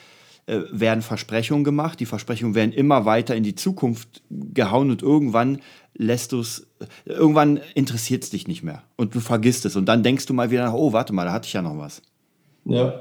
[0.51, 2.01] äh, werden Versprechungen gemacht.
[2.01, 5.61] Die Versprechungen werden immer weiter in die Zukunft gehauen und irgendwann
[5.95, 6.67] lässt du es,
[7.05, 10.51] irgendwann interessiert es dich nicht mehr und du vergisst es und dann denkst du mal
[10.51, 12.03] wieder nach, oh, warte mal, da hatte ich ja noch was.
[12.65, 12.95] Ja,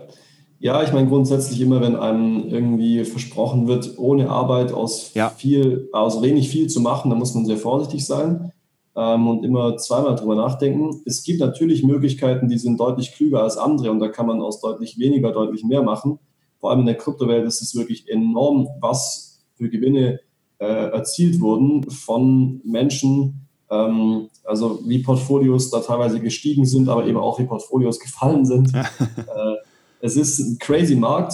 [0.59, 5.29] ja ich meine grundsätzlich immer, wenn einem irgendwie versprochen wird, ohne Arbeit aus ja.
[5.29, 8.51] viel, aus wenig viel zu machen, dann muss man sehr vorsichtig sein
[8.95, 11.01] ähm, und immer zweimal drüber nachdenken.
[11.07, 14.61] Es gibt natürlich Möglichkeiten, die sind deutlich klüger als andere und da kann man aus
[14.61, 16.19] deutlich weniger deutlich mehr machen.
[16.59, 20.19] Vor allem in der Kryptowelt ist es wirklich enorm, was für Gewinne
[20.59, 27.17] äh, erzielt wurden von Menschen, ähm, also wie Portfolios da teilweise gestiegen sind, aber eben
[27.17, 28.73] auch wie Portfolios gefallen sind.
[28.75, 29.55] äh,
[30.01, 31.33] es ist ein crazy Markt,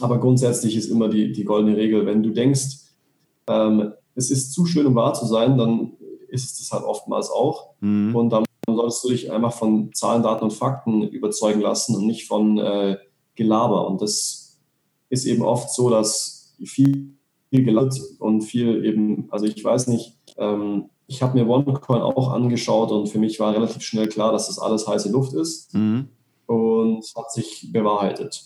[0.00, 2.78] aber grundsätzlich ist immer die, die goldene Regel, wenn du denkst,
[3.48, 5.92] ähm, es ist zu schön, um wahr zu sein, dann
[6.28, 7.70] ist es halt oftmals auch.
[7.80, 8.14] Mhm.
[8.14, 12.26] Und dann solltest du dich einfach von Zahlen, Daten und Fakten überzeugen lassen und nicht
[12.26, 12.96] von äh,
[13.40, 13.86] Gelaber.
[13.86, 14.58] Und das
[15.08, 17.20] ist eben oft so, dass viel
[17.50, 22.32] viel gelernt und viel eben, also ich weiß nicht, ähm, ich habe mir OneCoin auch
[22.32, 26.08] angeschaut und für mich war relativ schnell klar, dass das alles heiße Luft ist mhm.
[26.46, 28.44] und hat sich bewahrheitet.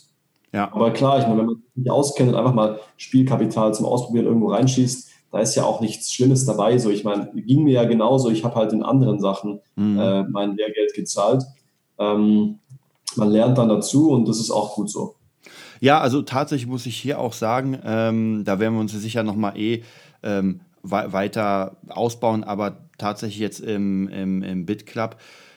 [0.53, 0.73] Ja.
[0.73, 4.27] Aber klar, ich meine, wenn man sich nicht auskennt und einfach mal Spielkapital zum Ausprobieren
[4.27, 6.79] irgendwo reinschießt, da ist ja auch nichts Schlimmes dabei.
[6.79, 8.31] So, ich meine, ging mir ja genauso.
[8.31, 9.99] Ich habe halt in anderen Sachen mhm.
[9.99, 11.43] äh, mein Lehrgeld gezahlt.
[11.99, 12.61] Ähm,
[13.17, 15.17] man lernt dann dazu und das ist auch gut so.
[15.81, 19.59] Ja, also tatsächlich muss ich hier auch sagen, ähm, da werden wir uns sicher nochmal
[19.59, 19.83] eh
[20.23, 25.17] ähm, weiter ausbauen, aber tatsächlich jetzt im, im, im BitClub,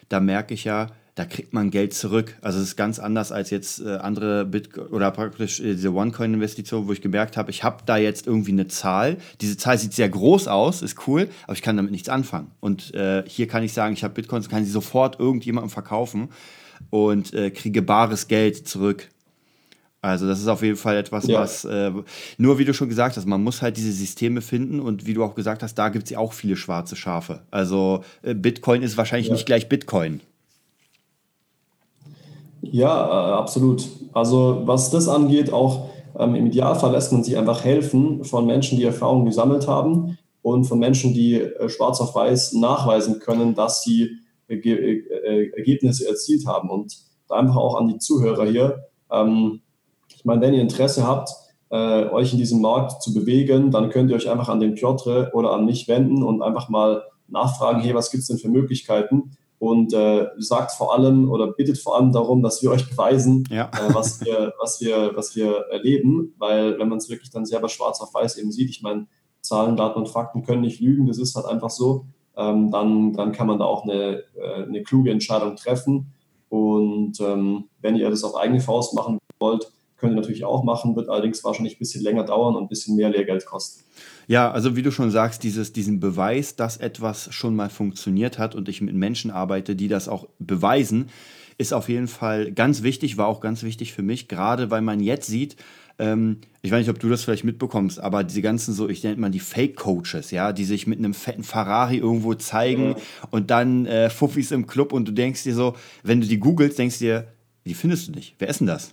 [0.10, 0.88] da merke ich ja,
[1.18, 2.38] da kriegt man Geld zurück.
[2.42, 6.88] Also es ist ganz anders als jetzt äh, andere Bit oder praktisch äh, diese OneCoin-Investition,
[6.88, 9.18] wo ich gemerkt habe, ich habe da jetzt irgendwie eine Zahl.
[9.42, 12.52] Diese Zahl sieht sehr groß aus, ist cool, aber ich kann damit nichts anfangen.
[12.60, 16.30] Und äh, hier kann ich sagen, ich habe Bitcoins, kann sie sofort irgendjemandem verkaufen
[16.90, 19.10] und äh, kriege bares Geld zurück.
[20.02, 21.40] Also das ist auf jeden Fall etwas, ja.
[21.40, 21.92] was äh,
[22.38, 25.24] nur wie du schon gesagt hast, man muss halt diese Systeme finden und wie du
[25.24, 27.42] auch gesagt hast, da gibt es ja auch viele schwarze Schafe.
[27.50, 29.34] Also äh, Bitcoin ist wahrscheinlich ja.
[29.34, 30.22] nicht gleich Bitcoin.
[32.62, 33.88] Ja, äh, absolut.
[34.14, 38.78] Also was das angeht, auch ähm, im Idealfall lässt man sich einfach helfen von Menschen,
[38.78, 43.84] die Erfahrungen gesammelt haben und von Menschen, die äh, schwarz auf weiß nachweisen können, dass
[43.84, 46.70] sie Ergebnisse erzielt haben.
[46.70, 48.84] Und da einfach auch an die Zuhörer hier.
[49.12, 49.62] Ähm,
[50.10, 51.30] ich meine, wenn ihr Interesse habt,
[51.70, 55.32] äh, euch in diesem Markt zu bewegen, dann könnt ihr euch einfach an den Piotr
[55.34, 59.32] oder an mich wenden und einfach mal nachfragen, hey, was gibt es denn für Möglichkeiten?
[59.60, 63.66] Und äh, sagt vor allem oder bittet vor allem darum, dass wir euch beweisen, ja.
[63.74, 66.36] äh, was, wir, was, wir, was wir erleben.
[66.38, 69.08] Weil wenn man es wirklich dann selber schwarz auf weiß eben sieht, ich meine,
[69.42, 72.06] Zahlen, Daten und Fakten können nicht lügen, das ist halt einfach so,
[72.38, 76.14] ähm, dann, dann kann man da auch eine, äh, eine kluge Entscheidung treffen.
[76.50, 80.96] Und ähm, wenn ihr das auf eigene Faust machen wollt, könnt ihr natürlich auch machen,
[80.96, 83.84] wird allerdings wahrscheinlich ein bisschen länger dauern und ein bisschen mehr Lehrgeld kosten.
[84.28, 88.54] Ja, also wie du schon sagst, dieses, diesen Beweis, dass etwas schon mal funktioniert hat
[88.54, 91.10] und ich mit Menschen arbeite, die das auch beweisen,
[91.58, 95.00] ist auf jeden Fall ganz wichtig, war auch ganz wichtig für mich, gerade weil man
[95.00, 95.56] jetzt sieht,
[96.00, 99.18] ähm, ich weiß nicht, ob du das vielleicht mitbekommst, aber diese ganzen so, ich nenne
[99.18, 102.96] mal die Fake-Coaches, ja, die sich mit einem fetten Ferrari irgendwo zeigen ja.
[103.32, 106.78] und dann äh, Fuffis im Club und du denkst dir so, wenn du die googelst,
[106.78, 107.28] denkst du dir,
[107.66, 108.36] die findest du nicht.
[108.40, 108.92] Wer ist denn das?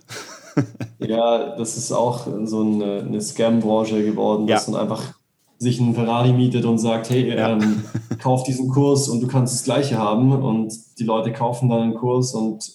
[0.99, 4.73] ja, das ist auch so eine, eine Scam-Branche geworden, dass ja.
[4.73, 5.13] man einfach
[5.57, 7.51] sich einen Ferrari mietet und sagt, hey, ja.
[7.51, 7.83] ähm,
[8.19, 10.31] kauf diesen Kurs und du kannst das gleiche haben.
[10.31, 12.71] Und die Leute kaufen dann einen Kurs und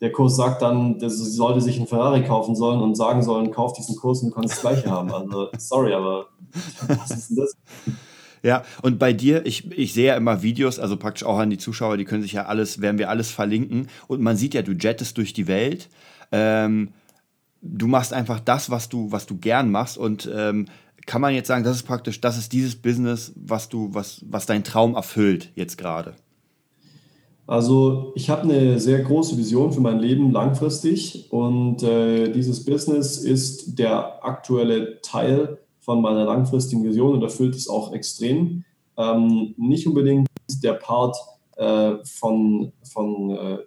[0.00, 3.50] der Kurs sagt dann, dass sie sollte sich einen Ferrari kaufen sollen und sagen sollen,
[3.50, 5.12] kauf diesen Kurs und du kannst das gleiche haben.
[5.12, 6.26] Also sorry, aber
[6.86, 7.56] was ist denn das?
[8.42, 11.56] Ja, und bei dir, ich, ich sehe ja immer Videos, also praktisch auch an die
[11.56, 13.88] Zuschauer, die können sich ja alles, werden wir alles verlinken.
[14.06, 15.88] Und man sieht ja, du jettest durch die Welt.
[16.30, 16.90] Ähm,
[17.62, 19.96] du machst einfach das, was du, was du gern machst.
[19.96, 20.66] Und ähm,
[21.06, 24.44] kann man jetzt sagen, das ist praktisch, das ist dieses Business, was du, was, was
[24.44, 26.14] dein Traum erfüllt jetzt gerade?
[27.46, 33.18] Also ich habe eine sehr große Vision für mein Leben langfristig und äh, dieses Business
[33.18, 38.64] ist der aktuelle Teil von meiner langfristigen Vision und erfüllt es auch extrem.
[38.96, 40.26] Ähm, nicht unbedingt
[40.62, 41.16] der Part
[41.56, 43.58] äh, von, von äh,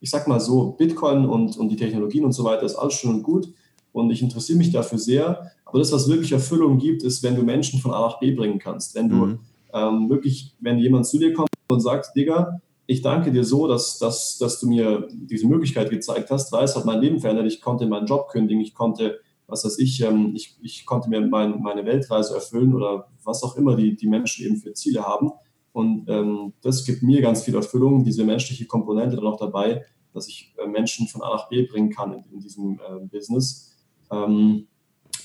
[0.00, 3.12] ich sag mal so, Bitcoin und, und die Technologien und so weiter ist alles schön
[3.12, 3.48] und gut
[3.92, 5.52] und ich interessiere mich dafür sehr.
[5.64, 8.58] Aber das, was wirklich Erfüllung gibt, ist, wenn du Menschen von A nach B bringen
[8.58, 8.94] kannst.
[8.94, 9.38] Wenn du mhm.
[9.72, 13.98] ähm, wirklich, wenn jemand zu dir kommt und sagt, Digga, ich danke dir so, dass,
[13.98, 17.46] dass, dass du mir diese Möglichkeit gezeigt hast, weil es hat mein Leben verändert.
[17.46, 21.20] Ich konnte meinen Job kündigen, ich konnte, was weiß ich, ähm, ich, ich konnte mir
[21.20, 25.32] mein, meine Weltreise erfüllen oder was auch immer die, die Menschen eben für Ziele haben.
[25.72, 29.84] Und ähm, das gibt mir ganz viel Erfüllung, diese menschliche Komponente dann auch dabei,
[30.14, 33.76] dass ich äh, Menschen von A nach B bringen kann in, in diesem äh, Business.
[34.10, 34.68] Ähm,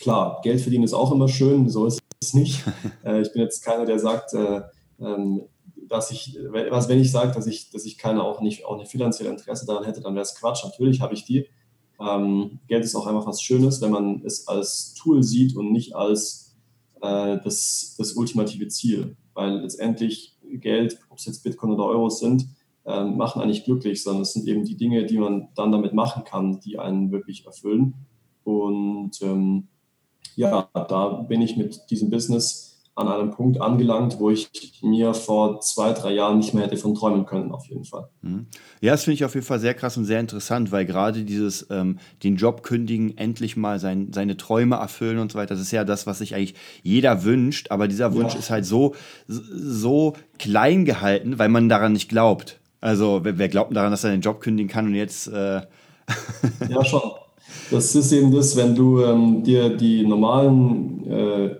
[0.02, 2.64] klar, Geld verdienen ist auch immer schön, so ist es nicht.
[3.06, 4.62] äh, ich bin jetzt keiner, der sagt, äh,
[5.00, 5.44] ähm,
[5.92, 6.40] dass ich,
[6.70, 9.66] was wenn ich sage, dass ich, dass ich keine auch nicht, auch nicht finanzielle Interesse
[9.66, 10.64] daran hätte, dann wäre es Quatsch.
[10.64, 11.48] Natürlich habe ich die.
[12.00, 15.94] Ähm, Geld ist auch einfach was Schönes, wenn man es als Tool sieht und nicht
[15.94, 16.56] als
[17.02, 19.18] äh, das, das ultimative Ziel.
[19.34, 22.48] Weil letztendlich Geld, ob es jetzt Bitcoin oder Euros sind,
[22.86, 26.24] äh, machen eigentlich glücklich, sondern es sind eben die Dinge, die man dann damit machen
[26.24, 27.94] kann, die einen wirklich erfüllen.
[28.46, 29.68] Und ähm,
[30.38, 32.71] ja, da bin ich mit diesem Business
[33.02, 34.50] an einem Punkt angelangt, wo ich
[34.82, 38.08] mir vor zwei, drei Jahren nicht mehr hätte von träumen können, auf jeden Fall.
[38.22, 38.46] Mhm.
[38.80, 41.68] Ja, das finde ich auf jeden Fall sehr krass und sehr interessant, weil gerade dieses
[41.70, 45.72] ähm, den Job kündigen, endlich mal sein, seine Träume erfüllen und so weiter, das ist
[45.72, 48.40] ja das, was sich eigentlich jeder wünscht, aber dieser Wunsch ja.
[48.40, 48.96] ist halt so,
[49.28, 52.60] so klein gehalten, weil man daran nicht glaubt.
[52.82, 55.28] Also, wer, wer glaubt daran, dass er den Job kündigen kann und jetzt.
[55.28, 55.62] Äh
[56.70, 57.02] ja, schon.
[57.70, 61.56] Das ist eben das, wenn du ähm, dir die normalen äh,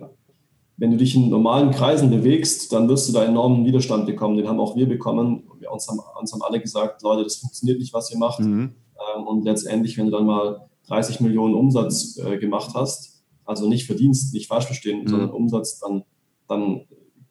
[0.82, 4.36] wenn du dich in normalen Kreisen bewegst, dann wirst du da enormen Widerstand bekommen.
[4.36, 5.44] Den haben auch wir bekommen.
[5.60, 8.40] Wir uns haben, uns haben alle gesagt, Leute, das funktioniert nicht, was ihr macht.
[8.40, 8.74] Mhm.
[9.14, 13.86] Ähm, und letztendlich, wenn du dann mal 30 Millionen Umsatz äh, gemacht hast, also nicht
[13.86, 15.08] Verdienst, nicht falsch verstehen, mhm.
[15.08, 16.02] sondern Umsatz, dann,
[16.48, 16.80] dann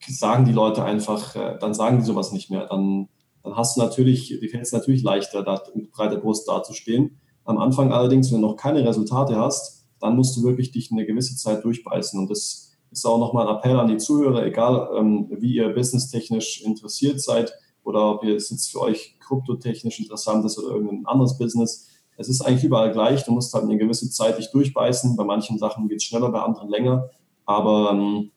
[0.08, 2.68] sagen die Leute einfach, äh, dann sagen die sowas nicht mehr.
[2.68, 3.10] Dann,
[3.42, 7.20] dann hast du natürlich, dir fällt es natürlich leichter, da mit breiter Brust dazustehen.
[7.44, 11.04] Am Anfang allerdings, wenn du noch keine Resultate hast, dann musst du wirklich dich eine
[11.04, 12.18] gewisse Zeit durchbeißen.
[12.18, 16.62] Und das ist auch nochmal ein Appell an die Zuhörer, egal ähm, wie ihr businesstechnisch
[16.62, 17.52] interessiert seid
[17.84, 21.88] oder ob ihr es jetzt für euch kryptotechnisch interessant ist oder irgendein anderes Business.
[22.16, 23.24] Es ist eigentlich überall gleich.
[23.24, 25.16] Du musst halt eine gewisse Zeit dich durchbeißen.
[25.16, 27.10] Bei manchen Sachen geht es schneller, bei anderen länger.
[27.46, 28.30] Aber ähm,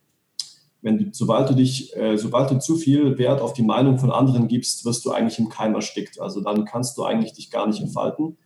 [0.82, 4.12] wenn du, sobald du dich, äh, sobald du zu viel Wert auf die Meinung von
[4.12, 6.22] anderen gibst, wirst du eigentlich im Keim erstickt.
[6.22, 8.38] Also dann kannst du eigentlich dich gar nicht entfalten.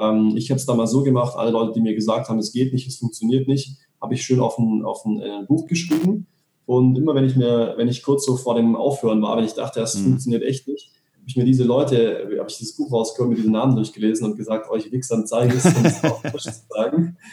[0.00, 2.72] Ähm, ich habe es damals so gemacht, alle Leute, die mir gesagt haben, es geht
[2.72, 6.26] nicht, es funktioniert nicht, habe ich schön auf ein, auf ein äh, Buch geschrieben.
[6.66, 9.54] Und immer wenn ich mir, wenn ich kurz so vor dem Aufhören war, wenn ich
[9.54, 10.04] dachte, das mhm.
[10.04, 13.50] funktioniert echt nicht, habe ich mir diese Leute, habe ich dieses Buch rausgeholt, mir diese
[13.50, 17.16] Namen durchgelesen und gesagt, euch Wichsern zeige es, um es auch zu sagen.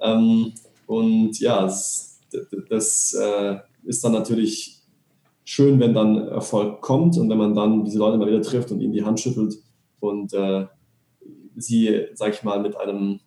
[0.00, 0.52] Ähm,
[0.86, 2.20] und ja, das,
[2.68, 4.78] das äh, ist dann natürlich
[5.44, 8.80] schön, wenn dann Erfolg kommt und wenn man dann diese Leute mal wieder trifft und
[8.80, 9.56] ihnen die Hand schüttelt
[9.98, 10.66] und äh,
[11.56, 13.18] sie, sag ich mal, mit einem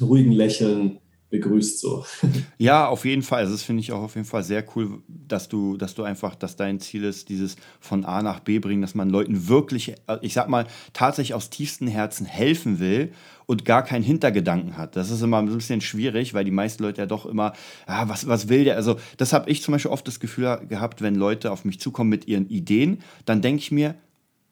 [0.00, 1.00] ruhigen Lächeln
[1.30, 2.04] begrüßt so.
[2.58, 3.40] Ja, auf jeden Fall.
[3.40, 6.34] Also das finde ich auch auf jeden Fall sehr cool, dass du, dass du einfach,
[6.34, 10.32] dass dein Ziel ist, dieses von A nach B bringen, dass man Leuten wirklich, ich
[10.32, 13.12] sag mal, tatsächlich aus tiefstem Herzen helfen will
[13.46, 14.96] und gar keinen Hintergedanken hat.
[14.96, 17.52] Das ist immer ein bisschen schwierig, weil die meisten Leute ja doch immer,
[17.86, 18.76] ah, was, was will der?
[18.76, 22.10] Also, das habe ich zum Beispiel oft das Gefühl gehabt, wenn Leute auf mich zukommen
[22.10, 23.94] mit ihren Ideen, dann denke ich mir,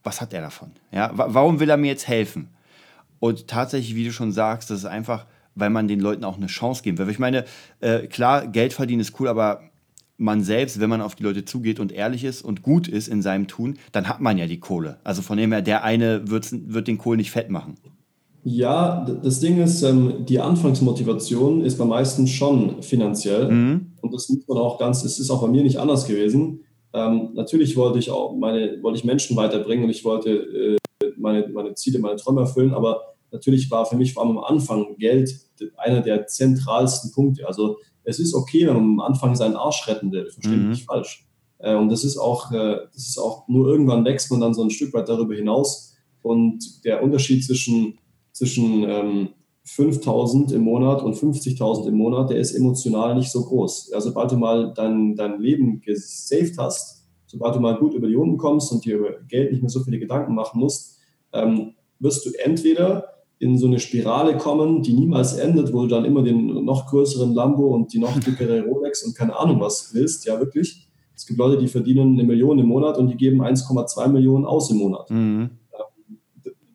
[0.02, 0.72] was hat er davon?
[0.92, 2.48] Ja, warum will er mir jetzt helfen?
[3.18, 6.46] Und tatsächlich, wie du schon sagst, das ist einfach weil man den Leuten auch eine
[6.46, 7.08] Chance geben will.
[7.10, 7.44] Ich meine,
[7.80, 9.60] äh, klar, Geld verdienen ist cool, aber
[10.16, 13.22] man selbst, wenn man auf die Leute zugeht und ehrlich ist und gut ist in
[13.22, 14.98] seinem Tun, dann hat man ja die Kohle.
[15.04, 17.76] Also von dem her, der eine wird, wird den Kohl nicht fett machen.
[18.44, 23.50] Ja, das Ding ist, ähm, die Anfangsmotivation ist bei meisten schon finanziell.
[23.50, 23.92] Mhm.
[24.02, 26.60] Und das muss man auch ganz, es ist auch bei mir nicht anders gewesen.
[26.92, 30.76] Ähm, natürlich wollte ich auch meine, wollte ich Menschen weiterbringen und ich wollte äh,
[31.16, 34.96] meine, meine Ziele, meine Träume erfüllen, aber natürlich war für mich vor allem am Anfang
[34.96, 35.34] Geld
[35.76, 37.46] einer der zentralsten Punkte.
[37.46, 40.68] Also es ist okay, wenn man am Anfang seinen Arsch retten will, verstehe mhm.
[40.70, 41.26] mich falsch.
[41.58, 44.62] Äh, und das ist auch, äh, das ist auch nur irgendwann wächst man dann so
[44.62, 45.96] ein Stück weit darüber hinaus.
[46.22, 47.98] Und der Unterschied zwischen,
[48.32, 49.28] zwischen ähm,
[49.64, 53.92] 5000 im Monat und 50.000 im Monat, der ist emotional nicht so groß.
[53.92, 58.14] Also sobald du mal dein, dein Leben gesaved hast, sobald du mal gut über die
[58.14, 60.98] Runden kommst und dir über Geld nicht mehr so viele Gedanken machen musst,
[61.32, 66.04] ähm, wirst du entweder in so eine Spirale kommen, die niemals endet, wo du dann
[66.04, 70.24] immer den noch größeren Lambo und die noch dickere Rolex und keine Ahnung was willst.
[70.26, 70.88] Ja, wirklich.
[71.16, 74.70] Es gibt Leute, die verdienen eine Million im Monat und die geben 1,2 Millionen aus
[74.70, 75.10] im Monat.
[75.10, 75.50] Mhm.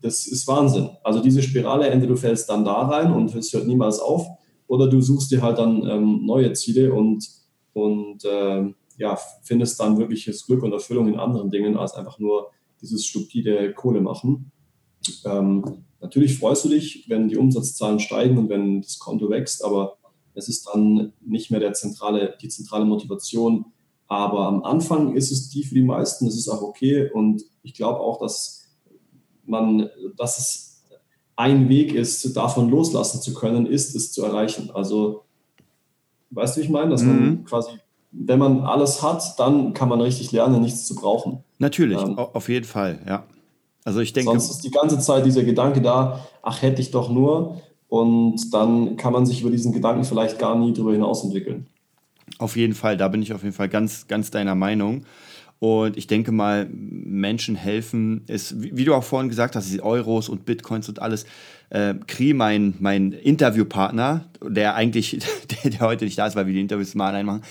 [0.02, 0.90] Das ist Wahnsinn.
[1.04, 4.26] Also diese Spirale, entweder du fällst dann da rein und es hört niemals auf,
[4.68, 7.28] oder du suchst dir halt dann ähm, neue Ziele und,
[7.74, 12.52] und äh, ja, findest dann wirkliches Glück und Erfüllung in anderen Dingen als einfach nur
[12.82, 14.52] dieses stupide Kohle machen.
[15.26, 19.98] Ähm, natürlich freust du dich, wenn die Umsatzzahlen steigen und wenn das Konto wächst, aber
[20.34, 23.66] es ist dann nicht mehr der zentrale, die zentrale Motivation.
[24.08, 27.10] Aber am Anfang ist es die für die meisten, das ist auch okay.
[27.12, 28.68] Und ich glaube auch, dass
[29.46, 30.84] man, dass es
[31.36, 34.72] ein Weg ist, davon loslassen zu können, ist es zu erreichen.
[34.74, 35.26] Also,
[36.32, 36.90] weißt du, wie ich meine?
[36.90, 37.10] Dass mhm.
[37.10, 37.72] man quasi,
[38.12, 41.44] wenn man alles hat, dann kann man richtig lernen, nichts zu brauchen.
[41.60, 43.26] Natürlich, ähm, auf jeden Fall, ja.
[43.90, 44.30] Also ich denke.
[44.30, 47.60] Sonst ist die ganze Zeit dieser Gedanke da, ach, hätte ich doch nur.
[47.88, 51.66] Und dann kann man sich über diesen Gedanken vielleicht gar nie darüber hinaus entwickeln.
[52.38, 55.06] Auf jeden Fall, da bin ich auf jeden Fall ganz, ganz deiner Meinung.
[55.60, 60.30] Und ich denke mal, Menschen helfen ist, wie, du auch vorhin gesagt hast, die Euros
[60.30, 61.26] und Bitcoins und alles.
[61.70, 65.20] Äh, Kri, mein, mein Interviewpartner, der eigentlich,
[65.64, 67.42] der, der heute nicht da ist, weil wir die Interviews mal allein machen,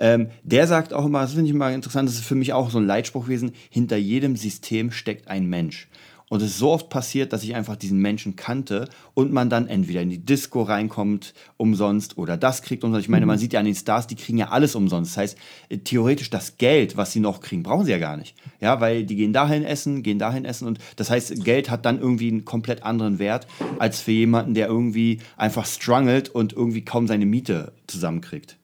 [0.00, 2.70] ähm, der sagt auch immer, das finde ich immer interessant, das ist für mich auch
[2.70, 5.86] so ein Leitspruch gewesen, hinter jedem System steckt ein Mensch.
[6.32, 9.66] Und es ist so oft passiert, dass ich einfach diesen Menschen kannte und man dann
[9.66, 13.04] entweder in die Disco reinkommt umsonst oder das kriegt umsonst.
[13.04, 13.40] Ich meine, man mhm.
[13.40, 15.10] sieht ja an den Stars, die kriegen ja alles umsonst.
[15.10, 18.34] Das heißt, äh, theoretisch das Geld, was sie noch kriegen, brauchen sie ja gar nicht.
[18.62, 22.00] Ja, weil die gehen dahin essen, gehen dahin essen und das heißt, Geld hat dann
[22.00, 23.46] irgendwie einen komplett anderen Wert
[23.78, 28.56] als für jemanden, der irgendwie einfach strangelt und irgendwie kaum seine Miete zusammenkriegt.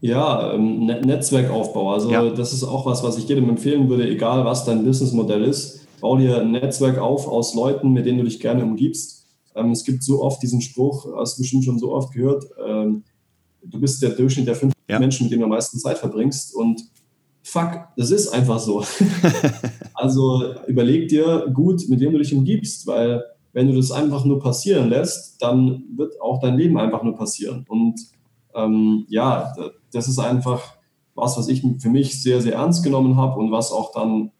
[0.00, 1.92] Ja, ähm, Netzwerkaufbau.
[1.92, 2.30] Also ja.
[2.30, 6.16] das ist auch was, was ich jedem empfehlen würde, egal was dein Businessmodell ist bau
[6.16, 9.26] dir ein Netzwerk auf aus Leuten, mit denen du dich gerne umgibst.
[9.54, 13.04] Ähm, es gibt so oft diesen Spruch, hast du bestimmt schon so oft gehört, ähm,
[13.62, 14.98] du bist der Durchschnitt der fünf ja.
[14.98, 16.54] Menschen, mit denen du am meisten Zeit verbringst.
[16.54, 16.82] Und
[17.42, 18.84] fuck, das ist einfach so.
[19.94, 23.22] also überleg dir gut, mit wem du dich umgibst, weil
[23.52, 27.64] wenn du das einfach nur passieren lässt, dann wird auch dein Leben einfach nur passieren.
[27.68, 27.98] Und
[28.54, 29.54] ähm, ja,
[29.92, 30.78] das ist einfach
[31.14, 34.30] was, was ich für mich sehr, sehr ernst genommen habe und was auch dann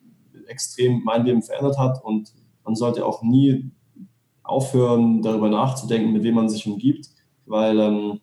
[0.49, 2.03] extrem mein Leben verändert hat.
[2.05, 2.33] Und
[2.65, 3.71] man sollte auch nie
[4.43, 7.09] aufhören, darüber nachzudenken, mit wem man sich umgibt,
[7.47, 8.21] weil ähm,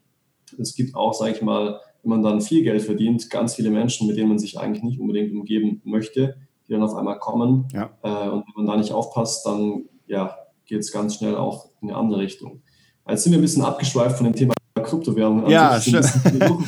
[0.57, 4.07] es gibt auch, sage ich mal, wenn man dann viel Geld verdient, ganz viele Menschen,
[4.07, 6.35] mit denen man sich eigentlich nicht unbedingt umgeben möchte,
[6.67, 7.67] die dann auf einmal kommen.
[7.73, 7.91] Ja.
[8.03, 11.89] Äh, und wenn man da nicht aufpasst, dann ja, geht es ganz schnell auch in
[11.89, 12.61] eine andere Richtung.
[13.07, 15.49] Jetzt sind wir ein bisschen abgeschweift von dem Thema Kryptowährungen.
[15.49, 16.03] Ja, schön.
[16.47, 16.65] um,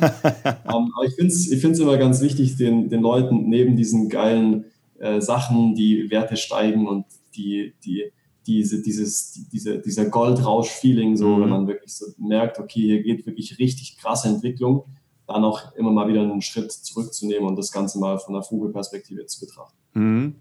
[0.64, 4.66] aber ich finde es ich immer ganz wichtig, den, den Leuten neben diesen geilen
[4.98, 8.12] äh, Sachen, die Werte steigen und die, die,
[8.46, 11.42] diese, dieses, diese, dieser Goldrausch-Feeling, so, mhm.
[11.42, 14.84] wenn man wirklich so merkt, okay, hier geht wirklich richtig krasse Entwicklung,
[15.26, 19.26] dann auch immer mal wieder einen Schritt zurückzunehmen und das Ganze mal von der Vogelperspektive
[19.26, 19.76] zu betrachten.
[19.94, 20.34] Mhm.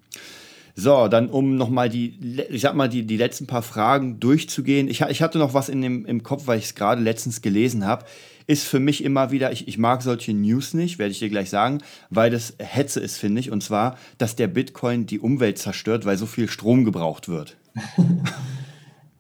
[0.78, 4.90] So, dann um nochmal die, ich sag mal, die, die letzten paar Fragen durchzugehen.
[4.90, 7.86] Ich, ich hatte noch was in dem, im Kopf, weil ich es gerade letztens gelesen
[7.86, 8.06] habe
[8.48, 11.50] ist für mich immer wieder, ich, ich mag solche News nicht, werde ich dir gleich
[11.50, 11.80] sagen,
[12.10, 13.52] weil das Hetze ist, finde ich.
[13.52, 17.58] Und zwar, dass der Bitcoin die Umwelt zerstört, weil so viel Strom gebraucht wird.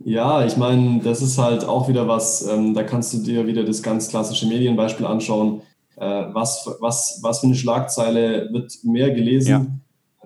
[0.07, 3.63] Ja, ich meine, das ist halt auch wieder was, ähm, da kannst du dir wieder
[3.63, 5.63] das ganz klassische Medienbeispiel anschauen.
[5.95, 9.49] Äh, was, was, was für eine Schlagzeile wird mehr gelesen?
[9.49, 9.65] Ja.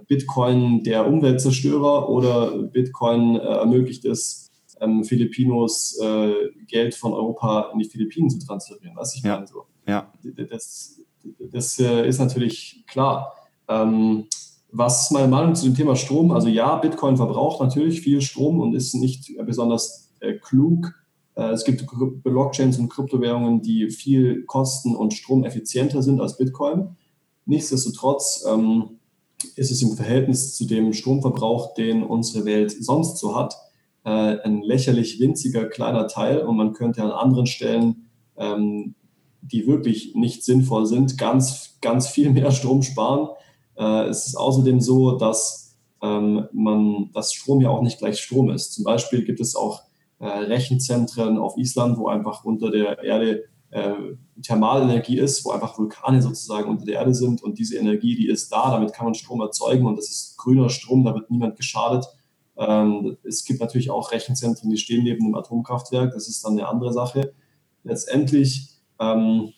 [0.06, 4.49] Bitcoin der Umweltzerstörer oder Bitcoin äh, ermöglicht es,
[4.80, 6.34] ähm, Filipinos äh,
[6.68, 8.96] Geld von Europa in die Philippinen zu transferieren.
[8.96, 9.36] Was ich ja.
[9.36, 9.66] meine so.
[9.88, 10.12] Ja.
[10.50, 11.02] Das,
[11.52, 13.34] das äh, ist natürlich klar.
[13.68, 14.26] Ähm,
[14.72, 16.32] was ist meine Meinung zu dem Thema Strom?
[16.32, 20.94] Also ja, Bitcoin verbraucht natürlich viel Strom und ist nicht besonders äh, klug.
[21.36, 21.86] Äh, es gibt
[22.24, 26.96] Blockchains und Kryptowährungen, die viel kosten- und stromeffizienter sind als Bitcoin.
[27.46, 29.00] Nichtsdestotrotz ähm,
[29.56, 33.56] ist es im Verhältnis zu dem Stromverbrauch, den unsere Welt sonst so hat,
[34.04, 38.96] äh, ein lächerlich winziger kleiner Teil und man könnte an anderen Stellen, ähm,
[39.42, 43.30] die wirklich nicht sinnvoll sind, ganz, ganz viel mehr Strom sparen.
[43.78, 48.50] Äh, es ist außerdem so, dass ähm, man, dass Strom ja auch nicht gleich Strom
[48.50, 48.74] ist.
[48.74, 49.84] Zum Beispiel gibt es auch
[50.20, 53.94] äh, Rechenzentren auf Island, wo einfach unter der Erde äh,
[54.42, 58.52] Thermalenergie ist, wo einfach Vulkane sozusagen unter der Erde sind und diese Energie, die ist
[58.52, 62.06] da, damit kann man Strom erzeugen und das ist grüner Strom, da wird niemand geschadet.
[62.60, 66.14] Ähm, es gibt natürlich auch Rechenzentren, die stehen neben einem Atomkraftwerk.
[66.14, 67.34] Das ist dann eine andere Sache.
[67.84, 69.54] Letztendlich ähm,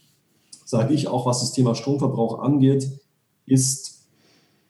[0.66, 2.88] sage ich auch, was das Thema Stromverbrauch angeht,
[3.48, 4.08] ist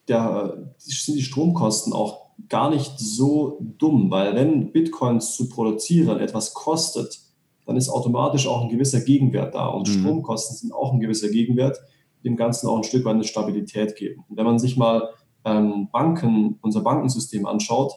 [0.08, 6.54] der, sind die Stromkosten auch gar nicht so dumm, weil wenn Bitcoins zu produzieren etwas
[6.54, 7.20] kostet,
[7.66, 9.68] dann ist automatisch auch ein gewisser Gegenwert da.
[9.68, 10.00] Und mhm.
[10.00, 11.78] Stromkosten sind auch ein gewisser Gegenwert,
[12.24, 14.24] dem Ganzen auch ein Stück weit eine Stabilität geben.
[14.30, 15.10] Und wenn man sich mal
[15.44, 17.94] ähm, Banken, unser Bankensystem anschaut,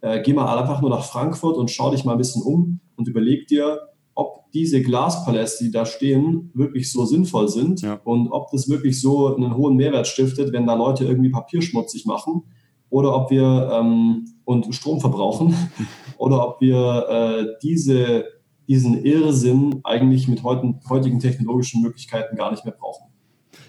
[0.00, 3.08] äh, geh mal einfach nur nach Frankfurt und schau dich mal ein bisschen um und
[3.08, 3.80] überleg dir,
[4.14, 8.00] ob diese Glaspaläste, die da stehen, wirklich so sinnvoll sind ja.
[8.04, 12.06] und ob das wirklich so einen hohen Mehrwert stiftet, wenn da Leute irgendwie Papier schmutzig
[12.06, 12.42] machen.
[12.90, 15.54] oder ob wir ähm, und Strom verbrauchen
[16.18, 18.24] oder ob wir äh, diese,
[18.66, 23.07] diesen Irrsinn eigentlich mit heutigen, heutigen technologischen Möglichkeiten gar nicht mehr brauchen.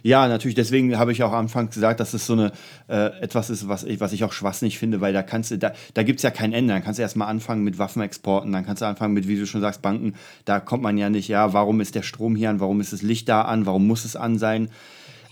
[0.04, 0.56] Ja, natürlich.
[0.56, 2.52] Deswegen habe ich auch am Anfang gesagt, dass es so eine
[2.88, 5.74] äh, etwas ist, was ich, was ich auch schwachsinnig finde, weil da kannst du, da,
[5.94, 6.74] da gibt es ja kein Ende.
[6.74, 9.62] Dann kannst du erstmal anfangen mit Waffenexporten, dann kannst du anfangen mit, wie du schon
[9.62, 10.14] sagst, Banken.
[10.46, 13.02] Da kommt man ja nicht, ja, warum ist der Strom hier an, warum ist das
[13.02, 14.70] Licht da an, warum muss es an sein?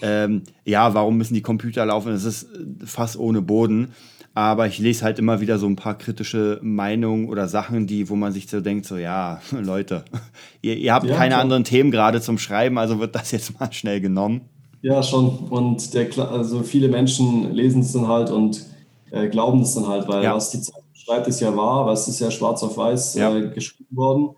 [0.01, 2.11] Ähm, ja, warum müssen die Computer laufen?
[2.11, 2.47] Das ist
[2.85, 3.93] fast ohne Boden.
[4.37, 8.15] Aber ich lese halt immer wieder so ein paar kritische Meinungen oder Sachen, die, wo
[8.15, 10.05] man sich so denkt, so ja, Leute,
[10.61, 11.41] ihr, ihr habt ja, keine klar.
[11.41, 14.41] anderen Themen gerade zum Schreiben, also wird das jetzt mal schnell genommen.
[14.81, 15.29] Ja, schon.
[15.49, 18.65] Und der, also viele Menschen lesen es dann halt und
[19.11, 20.35] äh, glauben es dann halt, weil ja.
[20.35, 23.35] was die Zeit schreibt, ist ja wahr, was ist ja schwarz auf weiß ja.
[23.35, 24.29] äh, geschrieben worden.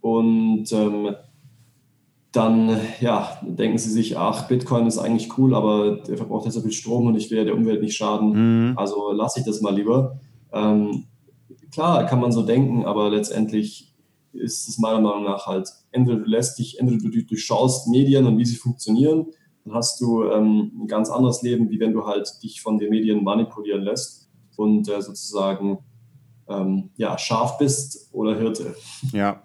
[0.00, 1.14] Und ähm,
[2.30, 6.60] dann ja, denken sie sich, ach, Bitcoin ist eigentlich cool, aber der verbraucht ja so
[6.60, 8.70] viel Strom und ich will ja der Umwelt nicht schaden.
[8.70, 8.78] Mhm.
[8.78, 10.20] Also lasse ich das mal lieber.
[10.52, 11.06] Ähm,
[11.72, 13.92] klar, kann man so denken, aber letztendlich
[14.32, 18.38] ist es meiner Meinung nach halt, entweder du lässt dich, entweder du durchschaust Medien und
[18.38, 19.26] wie sie funktionieren
[19.68, 22.90] dann hast du ähm, ein ganz anderes Leben, wie wenn du halt dich von den
[22.90, 25.78] Medien manipulieren lässt und äh, sozusagen
[26.48, 28.74] ähm, ja, scharf bist oder Hirte.
[29.12, 29.42] Ja.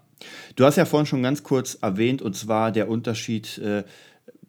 [0.55, 3.83] Du hast ja vorhin schon ganz kurz erwähnt, und zwar der Unterschied, äh,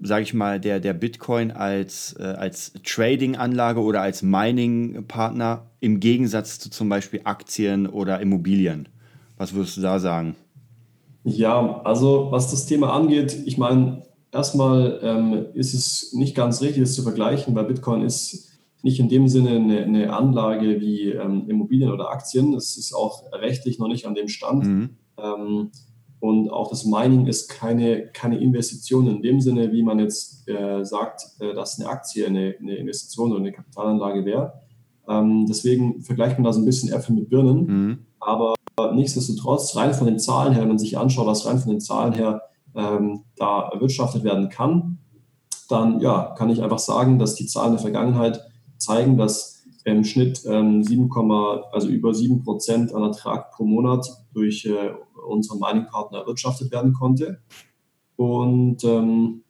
[0.00, 6.60] sage ich mal, der, der Bitcoin als, äh, als Trading-Anlage oder als Mining-Partner im Gegensatz
[6.60, 8.88] zu zum Beispiel Aktien oder Immobilien.
[9.36, 10.36] Was würdest du da sagen?
[11.24, 14.02] Ja, also was das Thema angeht, ich meine,
[14.34, 18.50] Erstmal ähm, ist es nicht ganz richtig, das zu vergleichen, weil Bitcoin ist
[18.82, 22.52] nicht in dem Sinne eine, eine Anlage wie ähm, Immobilien oder Aktien.
[22.52, 24.66] Es ist auch rechtlich noch nicht an dem Stand.
[24.66, 24.90] Mhm.
[25.18, 25.70] Ähm,
[26.18, 30.84] und auch das Mining ist keine, keine Investition in dem Sinne, wie man jetzt äh,
[30.84, 34.54] sagt, äh, dass eine Aktie eine, eine, Investition oder eine Kapitalanlage wäre.
[35.06, 37.66] Ähm, deswegen vergleicht man da so ein bisschen Äpfel mit Birnen.
[37.66, 37.98] Mhm.
[38.18, 38.54] Aber
[38.94, 42.14] nichtsdestotrotz, rein von den Zahlen her, wenn man sich anschaut, was rein von den Zahlen
[42.14, 42.42] her
[42.74, 44.98] ähm, da erwirtschaftet werden kann,
[45.68, 48.40] dann ja, kann ich einfach sagen, dass die Zahlen der Vergangenheit
[48.78, 51.10] zeigen, dass im Schnitt ähm, 7,
[51.72, 54.92] also über 7 Prozent an Ertrag pro Monat durch äh,
[55.26, 57.40] unseren Mining-Partner erwirtschaftet werden konnte.
[58.16, 59.42] Und ähm,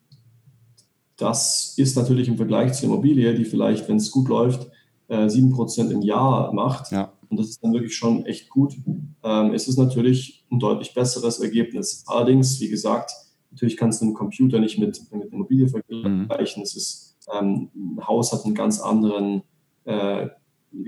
[1.16, 4.68] das ist natürlich im Vergleich zur Immobilie, die vielleicht, wenn es gut läuft,
[5.08, 6.90] äh, 7 Prozent im Jahr macht.
[6.90, 7.12] Ja.
[7.34, 8.76] Und das ist dann wirklich schon echt gut.
[9.24, 12.04] Ähm, es ist natürlich ein deutlich besseres Ergebnis.
[12.06, 13.10] Allerdings, wie gesagt,
[13.50, 16.60] natürlich kannst du einen Computer nicht mit, mit Immobilie vergleichen.
[16.60, 16.62] Mhm.
[16.62, 19.42] Es ist, ähm, ein Haus hat einen ganz anderen,
[19.84, 20.28] äh,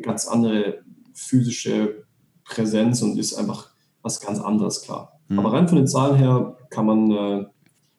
[0.02, 2.04] ganz andere physische
[2.44, 3.70] Präsenz und ist einfach
[4.02, 5.18] was ganz anderes, klar.
[5.26, 5.40] Mhm.
[5.40, 7.46] Aber rein von den Zahlen her kann man äh,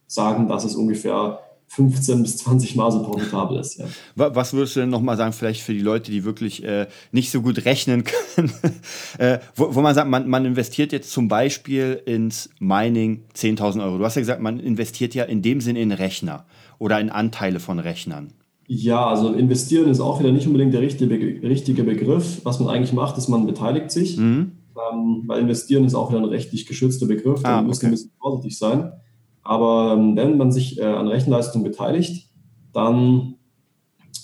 [0.06, 3.78] sagen, dass es ungefähr 15 bis 20 Mal so profitabel ist.
[3.78, 3.86] Ja.
[4.16, 7.42] Was würdest du denn nochmal sagen, vielleicht für die Leute, die wirklich äh, nicht so
[7.42, 8.04] gut rechnen
[8.36, 8.52] können,
[9.18, 13.98] äh, wo, wo, man sagt, man, man, investiert jetzt zum Beispiel ins Mining 10.000 Euro.
[13.98, 16.46] Du hast ja gesagt, man investiert ja in dem Sinne in Rechner
[16.80, 18.34] oder in Anteile von Rechnern.
[18.68, 21.10] Ja, also investieren ist auch wieder nicht unbedingt der richtige,
[21.48, 22.42] richtige Begriff.
[22.44, 24.18] Was man eigentlich macht, ist, man beteiligt sich.
[24.18, 24.52] Mhm.
[24.92, 27.42] Ähm, weil investieren ist auch wieder ein rechtlich geschützter Begriff.
[27.44, 27.88] Da ah, muss okay.
[27.88, 28.92] ein bisschen vorsichtig sein.
[29.48, 32.28] Aber ähm, wenn man sich äh, an Rechenleistung beteiligt,
[32.74, 33.36] dann,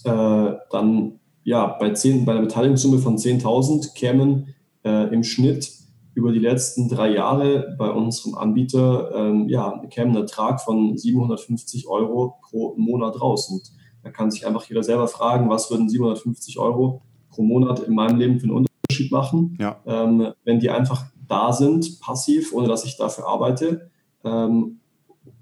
[0.03, 4.53] äh, dann ja, bei, 10, bei einer Beteiligungssumme von 10.000 kämen
[4.83, 5.71] äh, im Schnitt
[6.13, 11.87] über die letzten drei Jahre bei unserem Anbieter ähm, ja, käme ein Ertrag von 750
[11.87, 13.49] Euro pro Monat raus.
[13.49, 13.71] Und
[14.03, 18.19] da kann sich einfach jeder selber fragen, was würden 750 Euro pro Monat in meinem
[18.19, 19.79] Leben für einen Unterschied machen, ja.
[19.85, 23.89] ähm, wenn die einfach da sind, passiv, ohne dass ich dafür arbeite.
[24.25, 24.81] Ähm,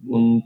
[0.08, 0.44] und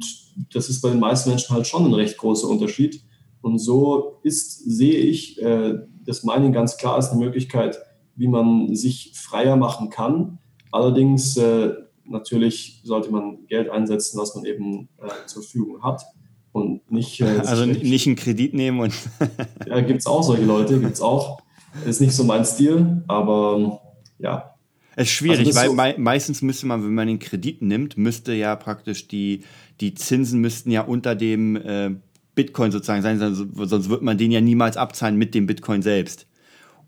[0.54, 3.04] das ist bei den meisten Menschen halt schon ein recht großer Unterschied.
[3.42, 5.76] Und so ist, sehe ich, äh,
[6.06, 7.78] das Mining ganz klar als eine Möglichkeit,
[8.16, 10.40] wie man sich freier machen kann.
[10.72, 11.74] Allerdings äh,
[12.06, 16.04] natürlich sollte man Geld einsetzen, was man eben äh, zur Verfügung hat
[16.52, 17.22] und nicht.
[17.22, 18.94] Äh, also nicht einen Kredit nehmen und.
[19.68, 21.40] ja, gibt es auch solche Leute, gibt es auch.
[21.86, 23.82] Ist nicht so mein Stil, aber
[24.18, 24.55] ja,
[24.96, 27.98] es ist schwierig, also weil so me meistens müsste man, wenn man den Kredit nimmt,
[27.98, 29.44] müsste ja praktisch die,
[29.82, 31.92] die Zinsen müssten ja unter dem äh,
[32.36, 36.28] Bitcoin sozusagen sein, sonst wird man den ja niemals abzahlen mit dem Bitcoin selbst.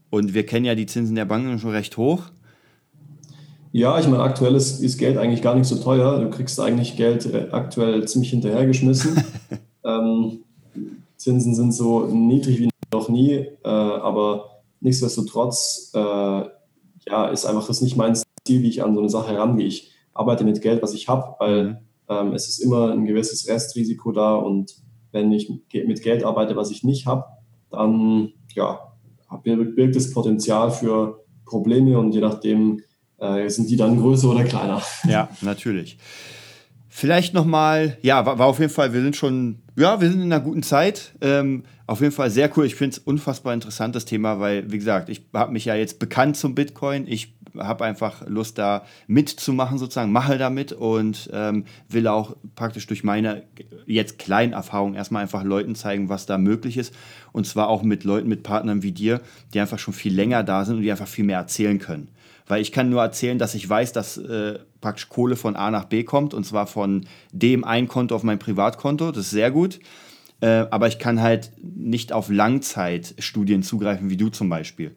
[0.09, 2.23] Und wir kennen ja die Zinsen der Banken schon recht hoch.
[3.73, 6.19] Ja, ich meine, aktuell ist, ist Geld eigentlich gar nicht so teuer.
[6.19, 9.21] Du kriegst eigentlich Geld aktuell ziemlich hinterhergeschmissen.
[9.83, 10.39] ähm,
[11.17, 16.43] Zinsen sind so niedrig wie noch nie, äh, aber nichtsdestotrotz äh,
[17.09, 19.67] ja, ist einfach das nicht mein Stil, wie ich an so eine Sache herangehe.
[19.67, 21.77] Ich arbeite mit Geld, was ich habe, weil mhm.
[22.09, 24.75] ähm, es ist immer ein gewisses Restrisiko da und
[25.11, 27.25] wenn ich mit Geld arbeite, was ich nicht habe,
[27.71, 28.79] dann ja,
[29.43, 32.81] birgt es Potenzial für Probleme und je nachdem
[33.17, 34.81] äh, sind die dann größer oder kleiner.
[35.07, 35.97] Ja, natürlich.
[36.89, 40.33] Vielleicht nochmal, ja, war, war, auf jeden Fall, wir sind schon, ja, wir sind in
[40.33, 41.13] einer guten Zeit.
[41.21, 42.65] Ähm, auf jeden Fall sehr cool.
[42.65, 46.35] Ich finde es unfassbar interessantes Thema, weil, wie gesagt, ich habe mich ja jetzt bekannt
[46.35, 47.07] zum Bitcoin.
[47.07, 53.05] Ich habe einfach Lust, da mitzumachen, sozusagen, mache damit und ähm, will auch praktisch durch
[53.05, 53.43] meine
[53.85, 56.93] jetzt kleinen Erfahrungen erstmal einfach Leuten zeigen, was da möglich ist.
[57.31, 59.21] Und zwar auch mit Leuten, mit Partnern wie dir,
[59.53, 62.09] die einfach schon viel länger da sind und die einfach viel mehr erzählen können.
[62.47, 65.85] Weil ich kann nur erzählen, dass ich weiß, dass äh, praktisch Kohle von A nach
[65.85, 69.11] B kommt und zwar von dem ein Konto auf mein Privatkonto.
[69.11, 69.79] Das ist sehr gut.
[70.41, 74.95] Äh, aber ich kann halt nicht auf Langzeitstudien zugreifen, wie du zum Beispiel.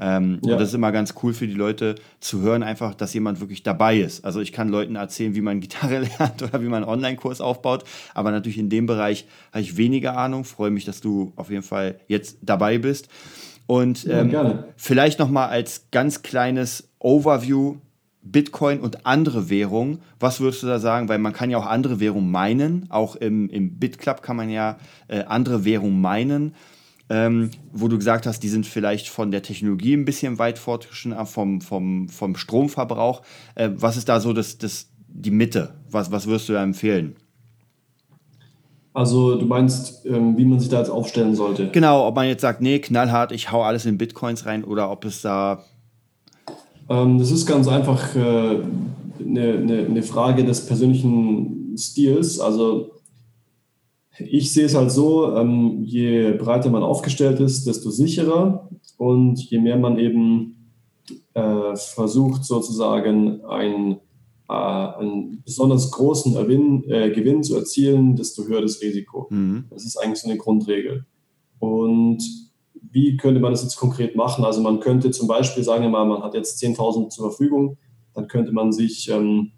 [0.00, 0.52] Ähm, ja.
[0.52, 3.64] Und das ist immer ganz cool für die Leute zu hören, einfach, dass jemand wirklich
[3.64, 4.24] dabei ist.
[4.24, 7.84] Also ich kann Leuten erzählen, wie man Gitarre lernt oder wie man einen Online-Kurs aufbaut,
[8.14, 10.44] aber natürlich in dem Bereich habe ich weniger Ahnung.
[10.44, 13.08] Freue mich, dass du auf jeden Fall jetzt dabei bist.
[13.66, 17.76] Und ähm, ja, vielleicht noch mal als ganz kleines Overview
[18.32, 19.98] Bitcoin und andere Währungen.
[20.20, 21.08] Was würdest du da sagen?
[21.08, 22.86] Weil man kann ja auch andere Währungen meinen.
[22.90, 26.54] Auch im, im BitClub kann man ja äh, andere Währungen meinen
[27.10, 31.26] ähm, wo du gesagt hast, die sind vielleicht von der Technologie ein bisschen weit fortgeschritten,
[31.26, 33.22] vom, vom, vom Stromverbrauch.
[33.54, 35.74] Äh, was ist da so das, das, die Mitte?
[35.90, 37.16] Was, was würdest du da empfehlen?
[38.92, 41.70] Also du meinst, ähm, wie man sich da jetzt aufstellen sollte?
[41.70, 45.04] Genau, ob man jetzt sagt, nee, knallhart, ich hau alles in Bitcoins rein oder ob
[45.04, 45.64] es da...
[46.88, 48.60] Ähm, das ist ganz einfach eine
[49.20, 52.40] äh, ne, ne, ne Frage des persönlichen Stils.
[52.40, 52.90] Also
[54.18, 59.60] ich sehe es halt so, ähm, je breiter man aufgestellt ist, desto sicherer und je
[59.60, 60.74] mehr man eben
[61.34, 64.00] äh, versucht sozusagen ein,
[64.48, 69.28] äh, einen besonders großen Erwin, äh, Gewinn zu erzielen, desto höher das Risiko.
[69.30, 69.66] Mhm.
[69.70, 71.06] Das ist eigentlich so eine Grundregel.
[71.60, 72.22] Und
[72.90, 74.44] wie könnte man das jetzt konkret machen?
[74.44, 77.78] Also man könnte zum Beispiel, sagen wir mal, man hat jetzt 10.000 zur Verfügung,
[78.14, 79.52] dann könnte man sich ähm,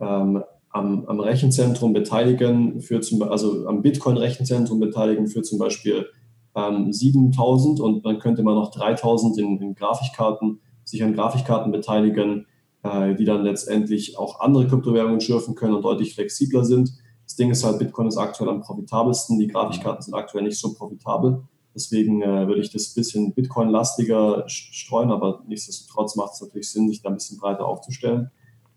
[0.00, 6.06] ähm, am, am Rechenzentrum beteiligen, für zum, also am Bitcoin-Rechenzentrum beteiligen für zum Beispiel
[6.54, 12.46] ähm, 7000 und dann könnte man noch 3000 in, in Grafikkarten, sich an Grafikkarten beteiligen,
[12.82, 16.90] äh, die dann letztendlich auch andere Kryptowährungen schürfen können und deutlich flexibler sind.
[17.24, 20.74] Das Ding ist halt, Bitcoin ist aktuell am profitabelsten, die Grafikkarten sind aktuell nicht so
[20.74, 21.42] profitabel.
[21.74, 26.88] Deswegen äh, würde ich das ein bisschen Bitcoin-lastiger streuen, aber nichtsdestotrotz macht es natürlich Sinn,
[26.88, 28.30] sich da ein bisschen breiter aufzustellen.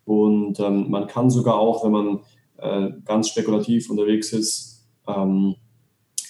[0.05, 2.19] Und ähm, man kann sogar auch, wenn man
[2.57, 5.55] äh, ganz spekulativ unterwegs ist, ähm,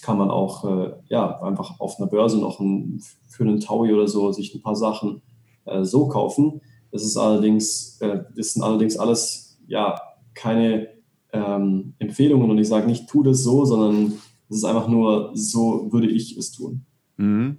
[0.01, 4.07] kann man auch äh, ja, einfach auf einer Börse noch ein, für einen Taui oder
[4.07, 5.21] so sich ein paar Sachen
[5.65, 6.61] äh, so kaufen.
[6.91, 9.99] Das ist allerdings, äh, das sind allerdings alles ja
[10.33, 10.89] keine
[11.33, 14.13] ähm, Empfehlungen und ich sage nicht, tu das so, sondern
[14.55, 16.85] es ist einfach nur, so würde ich es tun.
[17.17, 17.57] Mhm.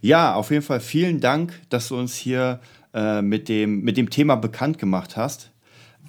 [0.00, 2.60] Ja, auf jeden Fall vielen Dank, dass du uns hier
[2.94, 5.50] äh, mit, dem, mit dem Thema bekannt gemacht hast.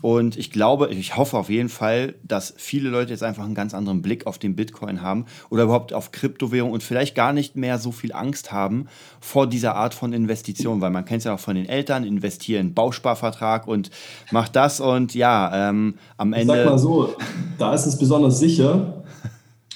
[0.01, 3.73] Und ich glaube, ich hoffe auf jeden Fall, dass viele Leute jetzt einfach einen ganz
[3.73, 7.79] anderen Blick auf den Bitcoin haben oder überhaupt auf Kryptowährung und vielleicht gar nicht mehr
[7.79, 8.85] so viel Angst haben
[9.19, 12.73] vor dieser Art von Investition, weil man kennt es ja auch von den Eltern, investieren
[12.73, 13.89] Bausparvertrag und
[14.31, 16.53] macht das und ja, ähm, am Ende.
[16.53, 17.15] Sag mal so,
[17.57, 19.03] da ist es besonders sicher,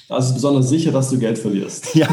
[0.07, 1.89] da ist es besonders sicher, dass du Geld verlierst.
[1.95, 2.09] Ja.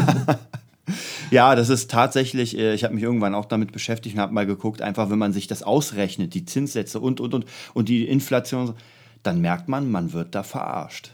[1.29, 4.45] Ja, das ist tatsächlich, äh, ich habe mich irgendwann auch damit beschäftigt und habe mal
[4.45, 8.73] geguckt, einfach wenn man sich das ausrechnet, die Zinssätze und, und, und, und die Inflation,
[9.23, 11.11] dann merkt man, man wird da verarscht.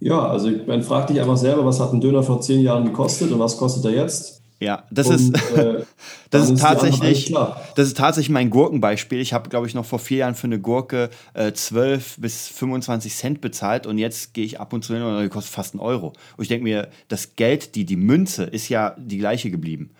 [0.00, 3.30] Ja, also man fragt dich einfach selber, was hat ein Döner vor zehn Jahren gekostet
[3.30, 4.41] und was kostet er jetzt?
[4.62, 5.82] Ja, das und, ist, äh,
[6.30, 7.34] das ist, tatsächlich,
[7.74, 9.20] das ist tatsächlich mein Gurkenbeispiel.
[9.20, 13.14] Ich habe, glaube ich, noch vor vier Jahren für eine Gurke äh, 12 bis 25
[13.14, 15.80] Cent bezahlt und jetzt gehe ich ab und zu hin und die kostet fast einen
[15.80, 16.12] Euro.
[16.36, 19.90] Und ich denke mir, das Geld, die, die Münze ist ja die gleiche geblieben.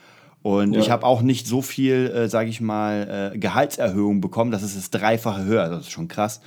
[0.43, 0.81] Und ja.
[0.81, 4.77] ich habe auch nicht so viel, äh, sage ich mal, äh, Gehaltserhöhung bekommen, das ist
[4.77, 5.69] das Dreifache höher.
[5.69, 6.41] Das ist schon krass.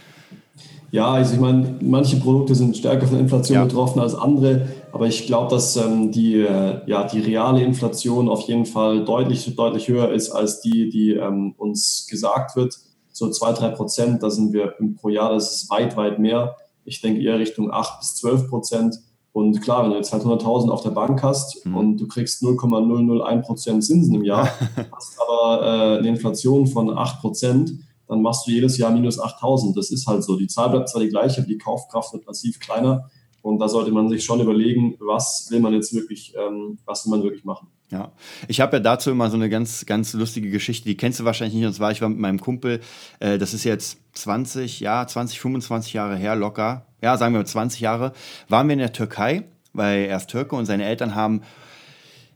[0.96, 3.66] Ja, also ich meine, manche Produkte sind stärker von Inflation ja.
[3.66, 8.44] betroffen als andere, aber ich glaube, dass ähm, die, äh, ja, die reale Inflation auf
[8.44, 12.78] jeden Fall deutlich, deutlich höher ist als die, die ähm, uns gesagt wird.
[13.12, 16.56] So zwei, drei Prozent, da sind wir pro Jahr, das ist weit, weit mehr.
[16.86, 18.96] Ich denke eher Richtung acht bis zwölf Prozent.
[19.34, 21.76] Und klar, wenn du jetzt halt 100.000 auf der Bank hast mhm.
[21.76, 24.48] und du kriegst 0,001 Prozent Zinsen im Jahr,
[24.94, 27.74] hast aber äh, eine Inflation von acht Prozent,
[28.08, 29.76] dann machst du jedes Jahr minus 8000.
[29.78, 30.38] Das ist halt so.
[30.38, 33.10] Die Zahl bleibt zwar die gleiche, aber die Kaufkraft wird massiv kleiner.
[33.42, 37.12] Und da sollte man sich schon überlegen, was will man jetzt wirklich, ähm, was will
[37.12, 37.68] man wirklich machen.
[37.92, 38.12] Ja,
[38.48, 41.56] ich habe ja dazu immer so eine ganz, ganz lustige Geschichte, die kennst du wahrscheinlich
[41.56, 41.68] nicht.
[41.68, 42.80] Und zwar, ich war mit meinem Kumpel,
[43.20, 46.88] äh, das ist jetzt 20, ja, 20, 25 Jahre her, locker.
[47.04, 48.14] Ja, sagen wir 20 Jahre,
[48.50, 51.42] waren wir in der Türkei, weil er ist Türke und seine Eltern haben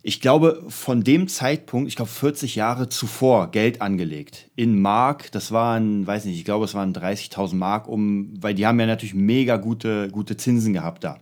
[0.01, 4.49] ich glaube, von dem Zeitpunkt, ich glaube 40 Jahre zuvor, Geld angelegt.
[4.55, 8.65] In Mark, das waren, weiß nicht, ich glaube, es waren 30.000 Mark, um, weil die
[8.65, 11.17] haben ja natürlich mega gute, gute Zinsen gehabt da.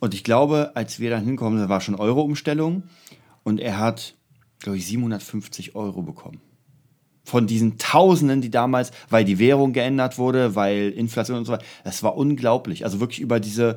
[0.00, 2.82] Und ich glaube, als wir dann hinkommen, da war schon Euro-Umstellung
[3.44, 4.14] und er hat,
[4.58, 6.40] glaube ich, 750 Euro bekommen.
[7.24, 11.64] Von diesen Tausenden, die damals, weil die Währung geändert wurde, weil Inflation und so weiter,
[11.84, 12.84] das war unglaublich.
[12.84, 13.76] Also wirklich über diese,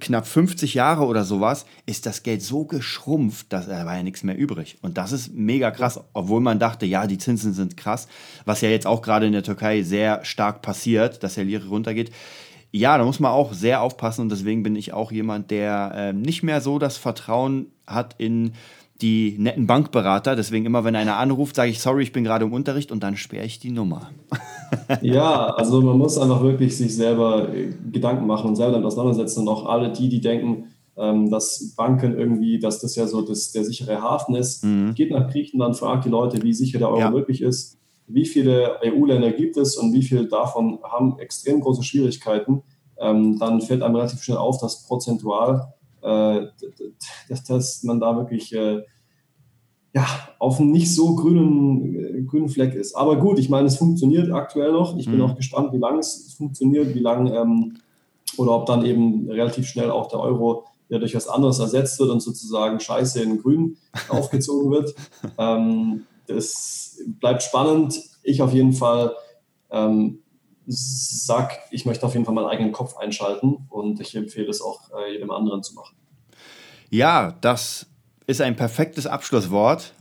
[0.00, 4.22] knapp 50 Jahre oder sowas, ist das Geld so geschrumpft, dass da war ja nichts
[4.22, 4.76] mehr übrig.
[4.82, 8.08] Und das ist mega krass, obwohl man dachte, ja, die Zinsen sind krass,
[8.44, 12.10] was ja jetzt auch gerade in der Türkei sehr stark passiert, dass der Lira runtergeht.
[12.72, 16.12] Ja, da muss man auch sehr aufpassen und deswegen bin ich auch jemand, der äh,
[16.12, 18.54] nicht mehr so das Vertrauen hat in
[19.00, 20.36] die netten Bankberater.
[20.36, 23.16] Deswegen immer, wenn einer anruft, sage ich, sorry, ich bin gerade im Unterricht und dann
[23.16, 24.10] sperre ich die Nummer.
[25.02, 29.40] ja, also man muss einfach wirklich sich selber äh, Gedanken machen und selber damit auseinandersetzen.
[29.40, 30.66] Und auch alle die, die denken,
[30.96, 34.64] ähm, dass Banken irgendwie, dass das ja so das, der sichere Hafen ist.
[34.64, 34.94] Mhm.
[34.94, 37.12] Geht nach Griechenland, fragt die Leute, wie sicher der Euro ja.
[37.12, 37.78] wirklich ist.
[38.06, 42.62] Wie viele EU-Länder gibt es und wie viele davon haben extrem große Schwierigkeiten?
[42.98, 45.72] Ähm, dann fällt einem relativ schnell auf, dass prozentual,
[46.04, 48.82] dass, dass man da wirklich äh,
[49.94, 50.06] ja,
[50.40, 52.94] auf einem nicht so grünen, äh, grünen Fleck ist.
[52.94, 54.96] Aber gut, ich meine, es funktioniert aktuell noch.
[54.98, 55.22] Ich bin mhm.
[55.22, 57.76] auch gespannt, wie lange es funktioniert, wie lange ähm,
[58.36, 62.10] oder ob dann eben relativ schnell auch der Euro ja durch was anderes ersetzt wird
[62.10, 63.76] und sozusagen Scheiße in Grün
[64.08, 64.94] aufgezogen wird.
[65.38, 68.00] Ähm, das bleibt spannend.
[68.24, 69.12] Ich auf jeden Fall
[69.70, 70.23] ähm,
[70.66, 74.90] sag, ich möchte auf jeden Fall meinen eigenen Kopf einschalten und ich empfehle es auch
[74.90, 75.96] äh, jedem anderen zu machen.
[76.90, 77.86] Ja, das
[78.26, 79.94] ist ein perfektes Abschlusswort.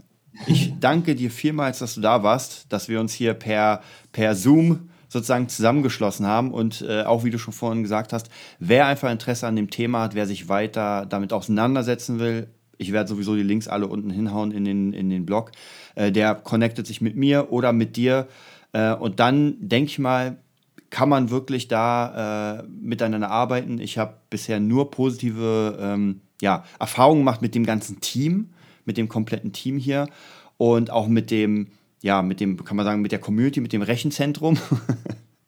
[0.47, 3.81] Ich danke dir vielmals, dass du da warst, dass wir uns hier per,
[4.11, 8.29] per Zoom sozusagen zusammengeschlossen haben und äh, auch wie du schon vorhin gesagt hast,
[8.59, 13.09] wer einfach Interesse an dem Thema hat, wer sich weiter damit auseinandersetzen will, ich werde
[13.09, 15.51] sowieso die Links alle unten hinhauen in den, in den Blog,
[15.95, 18.27] äh, der connectet sich mit mir oder mit dir
[18.73, 20.37] äh, und dann denke ich mal,
[20.93, 23.79] kann man wirklich da äh, miteinander arbeiten.
[23.79, 28.49] Ich habe bisher nur positive ähm, ja, Erfahrungen gemacht mit dem ganzen Team,
[28.85, 30.07] mit dem kompletten Team hier
[30.57, 31.69] und auch mit dem,
[32.03, 34.59] ja, mit dem, kann man sagen, mit der Community, mit dem Rechenzentrum.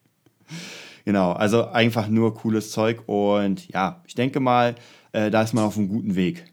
[1.06, 4.74] genau, also einfach nur cooles Zeug und ja, ich denke mal,
[5.12, 6.44] äh, da ist man auf einem guten Weg.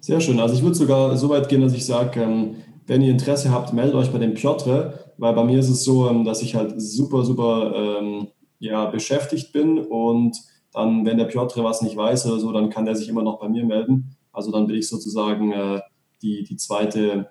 [0.00, 0.40] Sehr schön.
[0.40, 2.56] Also ich würde sogar so weit gehen, dass ich sage, ähm,
[2.88, 6.08] wenn ihr Interesse habt, meldet euch bei dem Piotr weil bei mir ist es so,
[6.08, 8.28] ähm, dass ich halt super, super ähm,
[8.58, 10.36] ja, beschäftigt bin und
[10.72, 13.38] dann, wenn der Piotr was nicht weiß oder so, dann kann der sich immer noch
[13.38, 14.16] bei mir melden.
[14.32, 15.80] Also dann bin ich sozusagen äh,
[16.22, 17.28] die, die zweite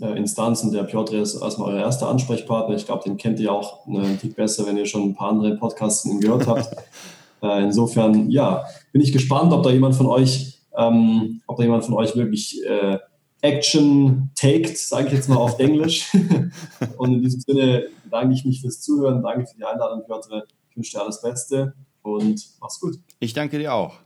[0.00, 2.74] äh, Instanz und der Piotr ist erstmal euer erster Ansprechpartner.
[2.74, 5.30] Ich glaube, den kennt ihr auch äh, einen Tick besser, wenn ihr schon ein paar
[5.30, 6.68] andere Podcasts gehört habt.
[7.42, 11.84] äh, insofern, ja, bin ich gespannt, ob da jemand von euch, ähm, ob da jemand
[11.84, 12.98] von euch wirklich äh,
[13.40, 16.12] Action taked, sage ich jetzt mal auf Englisch.
[16.96, 20.44] und in diesem Sinne danke ich mich fürs Zuhören, danke für die Einladung, Piotr.
[20.70, 22.96] Ich wünsche dir alles Beste und mach's gut.
[23.20, 24.00] Ich danke dir auch.